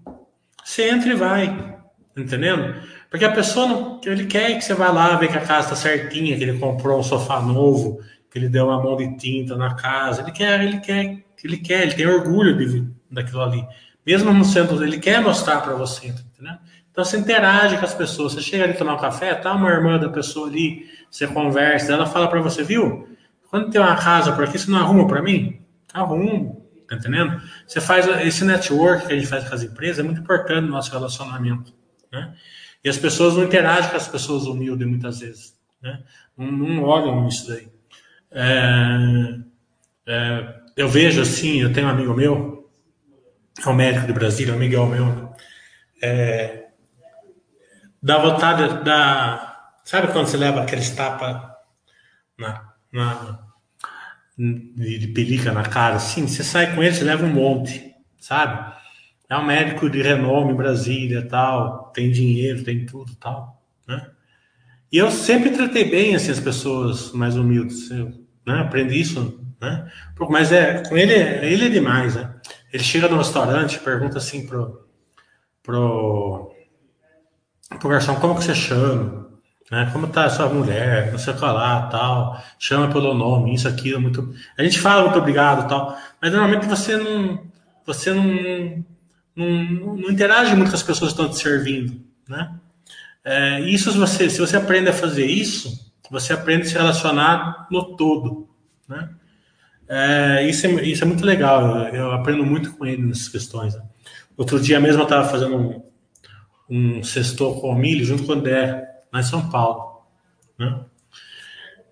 [0.62, 1.74] Você entra e vai,
[2.16, 2.74] entendendo?
[3.10, 5.76] Porque a pessoa não, ele quer que você vá lá ver que a casa está
[5.76, 8.00] certinha, que ele comprou um sofá novo,
[8.30, 10.22] que ele deu uma mão de tinta na casa.
[10.22, 13.66] Ele quer, ele quer, ele quer, ele tem orgulho de, daquilo ali.
[14.06, 16.54] Mesmo no centro, ele quer mostrar para você, entendeu?
[16.90, 18.34] Então você interage com as pessoas.
[18.34, 22.06] Você chega ali tomar um café, tá uma irmã da pessoa ali, você conversa, ela
[22.06, 23.08] fala para você, viu?
[23.50, 25.60] Quando tem uma casa por aqui, você não arruma para mim?
[25.92, 27.40] Arrumo, tá entendendo?
[27.66, 30.72] Você faz esse network que a gente faz com as empresas, é muito importante no
[30.72, 31.72] nosso relacionamento,
[32.12, 32.34] né?
[32.82, 36.02] E as pessoas não interagem com as pessoas humildes muitas vezes, né?
[36.36, 37.68] Não, não olham isso daí.
[38.32, 39.38] É,
[40.06, 42.68] é, eu vejo assim, eu tenho um amigo meu,
[43.64, 45.32] é um médico de Brasília, um Miguel meu,
[46.02, 46.70] é,
[48.02, 51.40] dá vontade, dá, sabe quando você leva aqueles tapas
[52.36, 53.49] na, na,
[54.40, 58.74] de, pelica na cara, assim, você sai com ele, você leva um monte, sabe?
[59.28, 64.10] É um médico de renome em Brasília, tal, tem dinheiro, tem tudo, tal, né?
[64.90, 67.90] E eu sempre tratei bem assim, as pessoas mais humildes.
[67.90, 68.12] Eu
[68.44, 69.88] né, aprendi isso, né?
[70.28, 72.34] Mas é, com ele, ele é demais, né?
[72.72, 74.88] Ele chega no restaurante, pergunta assim pro,
[75.62, 76.50] pro,
[77.78, 79.19] pro garçom, como que você chama?
[79.70, 79.88] Né?
[79.92, 81.12] Como tá sua mulher?
[81.12, 82.42] Não sei o que lá, tal.
[82.58, 84.34] Chama pelo nome, isso, aquilo, muito...
[84.58, 85.96] A gente fala muito obrigado, tal.
[86.20, 87.48] Mas normalmente você não...
[87.86, 88.84] Você não,
[89.34, 92.52] não, não interage muito com as pessoas que estão te servindo, né?
[93.24, 97.66] É, isso, se você, se você aprende a fazer isso, você aprende a se relacionar
[97.70, 98.48] no todo,
[98.88, 99.10] né?
[99.88, 103.74] É, isso, é, isso é muito legal, eu, eu, aprendo muito com ele nessas questões.
[103.74, 103.82] Né?
[104.36, 105.82] Outro dia mesmo eu estava fazendo um,
[106.68, 110.02] um sextor com milho junto com o Dé, lá em São Paulo.
[110.58, 110.80] Né?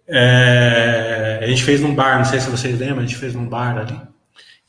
[0.06, 3.48] É, a gente fez num bar, não sei se vocês lembram, a gente fez num
[3.48, 4.00] bar ali.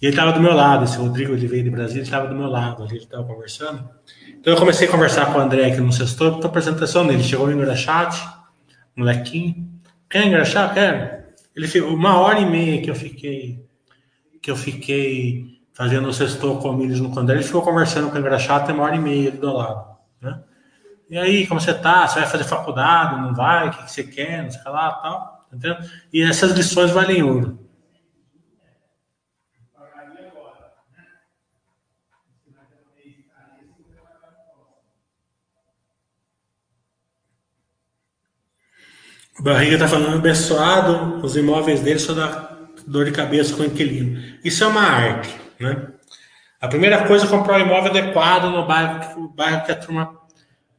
[0.02, 2.36] E ele estava do meu lado, esse Rodrigo, ele veio de Brasília, ele estava do
[2.36, 3.90] meu lado ali, ele estava conversando.
[4.30, 7.22] Então eu comecei a conversar com o André aqui no sextor, estou apresentação dele.
[7.22, 8.26] Chegou o engraxate,
[8.96, 9.70] molequinho.
[10.10, 10.74] Quer engraxar?
[10.74, 11.20] Quero.
[11.54, 13.68] Ele ficou uma hora e meia que eu fiquei
[14.42, 18.20] que eu fiquei fazendo o sextor com eles no André, ele ficou conversando com o
[18.20, 19.98] engraxate uma hora e meia do lado.
[20.22, 20.40] Né?
[21.10, 22.08] E aí, como você tá?
[22.08, 23.20] Você vai fazer faculdade?
[23.20, 23.68] Não vai?
[23.68, 24.44] O que, você quer?
[24.44, 25.48] Não sei lá, tal.
[25.52, 25.76] Entendeu?
[26.14, 27.68] E essas lições valem ouro.
[39.40, 43.66] O Barriga está falando abençoado, os imóveis dele só dá dor de cabeça com o
[43.66, 44.22] inquilino.
[44.44, 45.94] Isso é uma arte, né?
[46.60, 50.19] A primeira coisa é comprar um imóvel adequado no bairro, bairro que a turma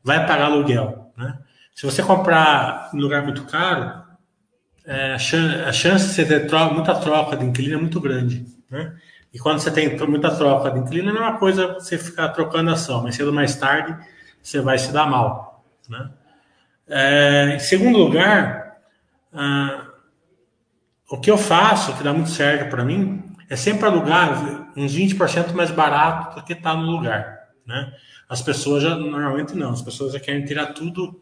[0.02, 1.38] vai pagar aluguel, né?
[1.74, 4.02] Se você comprar em lugar muito caro,
[4.84, 8.00] é, a, chance, a, chance, de você ter troca, muita troca de inquilino é muito
[8.00, 8.96] grande, né?
[9.32, 13.02] E quando você tem muita troca de inquilino, é uma coisa você ficar trocando ação,
[13.02, 13.96] mas cedo ou mais tarde
[14.42, 16.10] você vai se dar mal, né?
[16.88, 18.78] É, em segundo lugar,
[19.32, 19.86] ah,
[21.08, 25.52] o que eu faço, que dá muito certo para mim, é sempre alugar uns 20%
[25.52, 27.39] mais barato do que está no lugar.
[27.70, 27.92] Né?
[28.28, 31.20] As pessoas já, normalmente não, as pessoas já querem tirar tudo.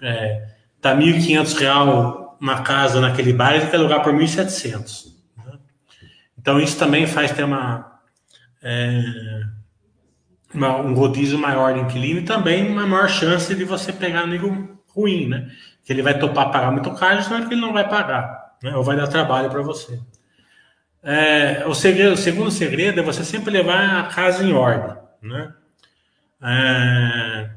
[0.00, 0.48] É,
[0.80, 5.12] tá R$ 1.500 uma casa naquele bairro e quer alugar por 1.700.
[5.36, 5.58] Né?
[6.38, 8.00] Então isso também faz ter uma,
[8.62, 9.02] é,
[10.54, 14.80] uma, um rodízio maior de inquilino e também uma maior chance de você pegar amigo
[14.88, 15.50] ruim, né?
[15.84, 18.74] Que ele vai topar pagar muito caro, senão é que ele não vai pagar, né?
[18.74, 20.00] Ou vai dar trabalho para você.
[21.02, 25.52] É, o, segredo, o segundo segredo é você sempre levar a casa em ordem, né?
[26.42, 27.50] É,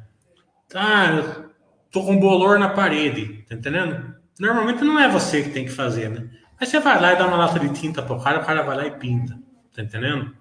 [0.70, 1.46] tá,
[1.92, 4.16] tô com bolor na parede, tá entendendo?
[4.40, 6.30] Normalmente não é você que tem que fazer, né?
[6.60, 8.78] Mas você vai lá e dá uma lata de tinta pro cara, o cara vai
[8.78, 9.38] lá e pinta,
[9.76, 10.36] tá entendendo?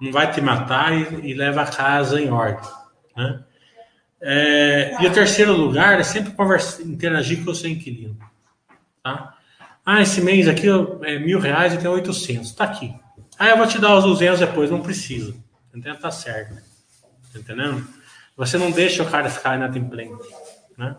[0.00, 2.68] Não vai te matar e, e leva a casa em ordem,
[3.16, 3.44] né?
[4.24, 8.16] É, e o terceiro lugar é sempre conversa, interagir com o seu inquilino.
[9.02, 9.36] Tá?
[9.84, 10.68] Ah, esse mês aqui
[11.02, 12.52] é mil reais e tem 800.
[12.52, 12.94] Tá aqui.
[13.36, 14.70] Ah, eu vou te dar os 200 depois.
[14.70, 15.34] Não precisa.
[15.68, 15.98] Entendeu?
[15.98, 16.62] Tá certo.
[17.32, 17.86] Tá entendendo?
[18.36, 20.28] Você não deixa o cara ficar inadimplente.
[20.76, 20.96] Né?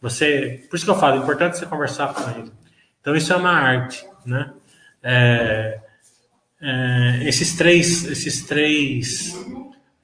[0.00, 2.52] Você, por isso que eu falo, é importante você conversar com ele.
[3.00, 4.52] Então isso é uma arte, né?
[5.02, 5.80] É,
[6.60, 9.34] é, esses três, esses três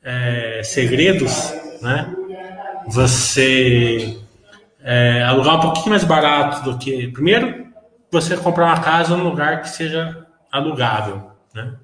[0.02, 1.52] é, segredos,
[1.82, 2.14] né?
[2.86, 4.18] você
[4.80, 7.08] é, alugar um pouquinho mais barato do que.
[7.08, 7.66] Primeiro,
[8.10, 11.30] você comprar uma casa num lugar que seja alugável.
[11.52, 11.74] Né?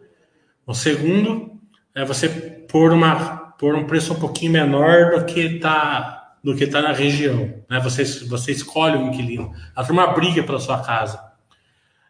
[0.66, 1.60] O segundo
[1.94, 6.66] é você pôr, uma, pôr um preço um pouquinho menor do que está do que
[6.66, 7.54] tá na região.
[7.70, 7.78] Né?
[7.80, 9.52] Você, você escolhe o inquilino.
[9.76, 11.22] A turma briga pela sua casa.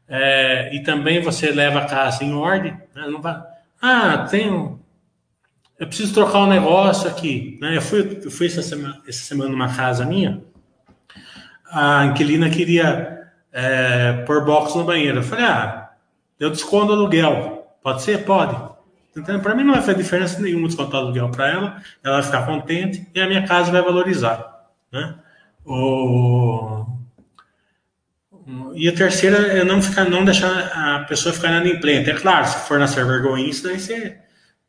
[0.08, 2.72] É, e também você leva a casa em ordem.
[2.94, 3.08] Né?
[3.08, 3.42] Não vai,
[3.80, 4.78] ah, tem
[5.82, 7.58] eu preciso trocar um negócio aqui.
[7.60, 7.76] Né?
[7.76, 10.40] Eu fui, eu fui essa, semana, essa semana numa casa minha,
[11.68, 15.18] a inquilina queria é, pôr box no banheiro.
[15.18, 15.90] Eu falei, ah,
[16.38, 17.76] eu desconto o aluguel.
[17.82, 18.24] Pode ser?
[18.24, 18.56] Pode.
[19.16, 22.46] Então, para mim não vai fazer diferença nenhuma descontar aluguel para ela, ela vai ficar
[22.46, 24.70] contente e a minha casa vai valorizar.
[24.90, 25.14] Né?
[25.64, 26.86] O...
[28.74, 32.10] E a terceira é não, ficar, não deixar a pessoa ficar inadimplente.
[32.10, 34.18] É claro, se for na ser vergonha, isso daí você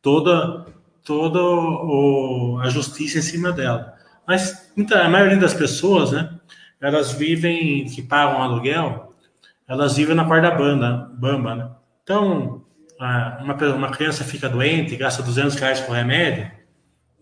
[0.00, 0.66] toda
[1.04, 3.94] toda o, a justiça em cima dela.
[4.26, 6.30] Mas muita, a maioria das pessoas, né,
[6.80, 9.12] elas vivem, que pagam aluguel,
[9.68, 11.70] elas vivem na parte da banda, bamba, né?
[12.02, 12.64] Então,
[12.98, 16.50] uma, uma criança fica doente, gasta 200 reais com remédio,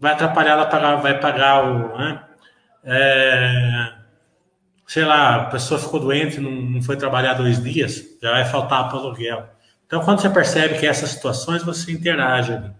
[0.01, 2.23] vai atrapalhar ela pagar, vai pagar o, né?
[2.85, 3.93] É,
[4.87, 8.89] sei lá, a pessoa ficou doente, não, não foi trabalhar dois dias, já vai faltar
[8.89, 9.49] para o aluguel.
[9.87, 12.71] Então, quando você percebe que essas situações, você interage ali.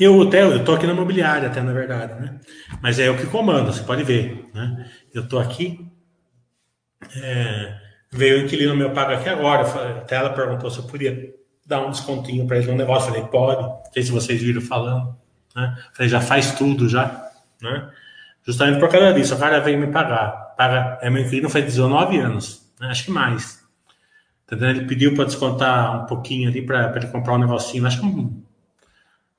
[0.00, 2.40] Eu até eu tô aqui na imobiliária até na verdade, né?
[2.80, 4.90] Mas é eu que comando, você pode ver, né?
[5.12, 5.86] Eu tô aqui,
[7.14, 7.78] é,
[8.10, 9.62] veio o inquilino meu pago aqui agora,
[9.98, 11.34] até ela perguntou se eu podia
[11.66, 15.14] dar um descontinho para ele no negócio, falei pode, não sei se vocês viram falando,
[15.54, 15.76] né?
[15.92, 17.90] Falei já faz tudo já, né?
[18.44, 22.18] Justamente por causa disso, o cara veio me pagar, paga, é meu inquilino faz 19
[22.18, 22.88] anos, né?
[22.88, 23.62] acho que mais.
[24.46, 24.70] Entendeu?
[24.70, 28.42] Ele pediu para descontar um pouquinho ali para ele comprar um negocinho, acho que um,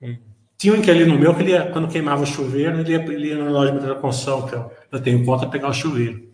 [0.01, 0.17] um
[0.63, 3.43] tinha um inquilino meu que ele ia, quando queimava o chuveiro, ele ia, ele ia
[3.43, 6.31] na loja de construção, que eu, eu tenho conta pegar o chuveiro.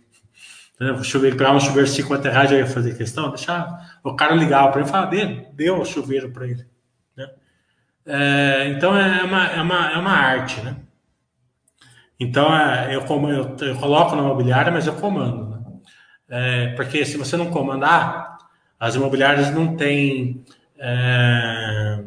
[0.80, 4.36] O chuveiro, pegar um chuveiro de 50 reais, eu ia fazer questão, deixar o cara
[4.36, 6.64] ligava para ele e falava, deu, deu o chuveiro para ele.
[7.18, 7.28] Né?
[8.06, 10.76] É, então é uma, é, uma, é uma arte, né?
[12.20, 15.50] Então é, eu, eu, eu, coloco na imobiliária, mas eu comando.
[15.50, 15.60] Né?
[16.30, 18.38] É, porque se você não comandar,
[18.80, 20.46] as imobiliárias não têm.
[20.78, 22.04] É,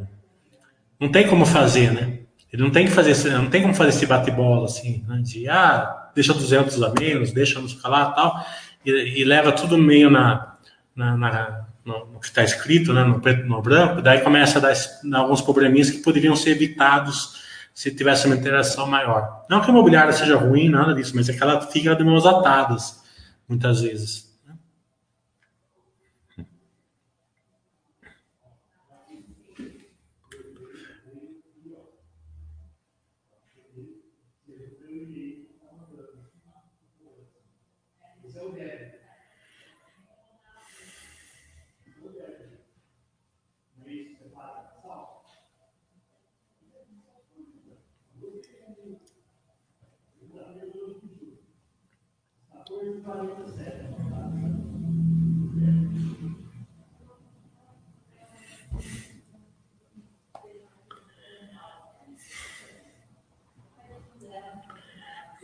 [1.01, 2.12] não tem como fazer, né?
[2.53, 5.21] Ele não tem que fazer, não tem como fazer esse bate-bola assim, né?
[5.23, 8.45] de ah, deixa 200 a menos, deixa não escalar tal,
[8.85, 10.55] e, e leva tudo meio na,
[10.95, 14.63] na, na no, no, que está escrito, né, no preto no branco, daí começa a
[14.63, 14.75] dar,
[15.05, 17.43] dar alguns probleminhas que poderiam ser evitados
[17.75, 19.45] se tivesse uma interação maior.
[19.49, 22.27] Não que a imobiliária seja ruim, nada disso, mas é que ela fica de mãos
[22.27, 23.03] atadas,
[23.49, 24.32] muitas vezes.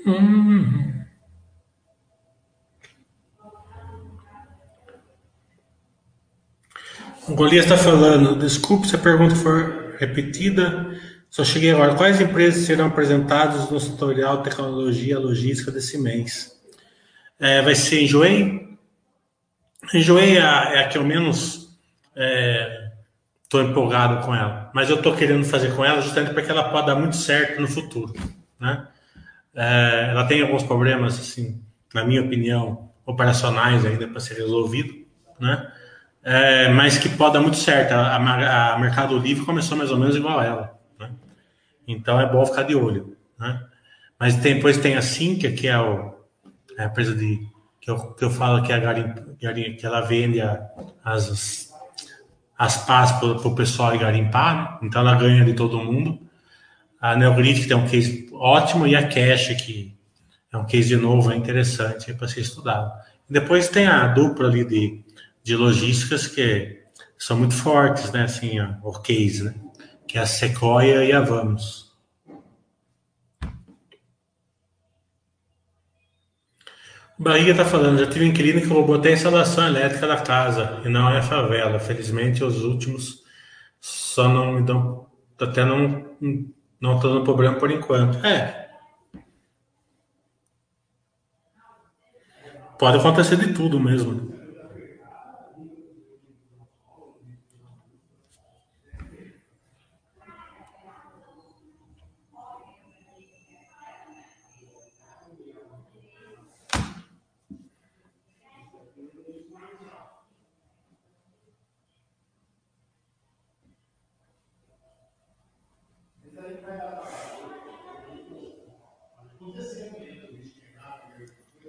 [0.06, 0.88] Hum.
[7.28, 10.98] O Golias está falando, desculpe se a pergunta for repetida,
[11.28, 11.94] só cheguei agora.
[11.94, 16.57] Quais empresas serão apresentadas no tutorial Tecnologia Logística desse mês?
[17.38, 18.76] É, vai ser Enjoei?
[19.94, 21.78] Enjoei é a, é a que eu menos
[23.42, 26.68] estou é, empolgado com ela, mas eu estou querendo fazer com ela justamente porque ela
[26.68, 28.12] pode dar muito certo no futuro,
[28.58, 28.88] né?
[29.54, 31.62] É, ela tem alguns problemas, assim,
[31.94, 34.94] na minha opinião, operacionais ainda para ser resolvido,
[35.40, 35.72] né?
[36.22, 37.92] É, mas que pode dar muito certo.
[37.92, 41.10] A, a, a, Mercado Livre começou mais ou menos igual a ela, né?
[41.86, 43.64] Então é bom ficar de olho, né?
[44.18, 46.17] Mas tem, depois tem a Sinqia, que é, o,
[46.84, 47.46] a empresa de
[47.80, 50.40] que eu, que eu falo que é a garim, que ela vende
[51.04, 51.68] as
[52.56, 54.78] as pás para o pessoal garimpar, né?
[54.82, 56.28] então ela ganha de todo mundo
[57.00, 59.96] a Neogrid, que tem um case ótimo, e a Cash, que
[60.52, 62.90] é um case de novo, é interessante para ser estudado.
[63.28, 65.04] Depois tem a dupla ali de,
[65.42, 66.82] de logísticas que
[67.16, 68.24] são muito fortes, né?
[68.24, 69.54] Assim, ó, o case, né?
[70.06, 71.87] Que é a Sequoia e a Vamos.
[77.18, 80.18] O Barriga está falando, já tive um inquilino que roubou até a instalação elétrica da
[80.18, 81.80] casa, e não é favela.
[81.80, 83.24] Felizmente, os últimos
[83.80, 85.06] só não me dão,
[85.40, 86.06] até não
[86.80, 88.24] não dando problema por enquanto.
[88.24, 88.68] É.
[92.78, 94.37] Pode acontecer de tudo mesmo.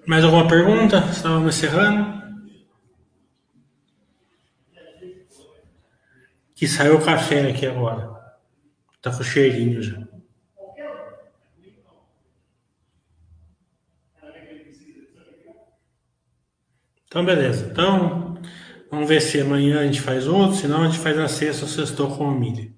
[0.10, 1.08] Mais alguma pergunta?
[1.12, 2.20] Estávamos encerrando.
[6.56, 8.10] Que saiu o café aqui agora.
[9.04, 10.02] Tá com cheirinho já.
[17.06, 17.70] Então, beleza.
[17.72, 18.42] Então,
[18.90, 21.70] vamos ver se amanhã a gente faz outro, senão a gente faz na sexta ou
[21.70, 22.74] sextou com o milho.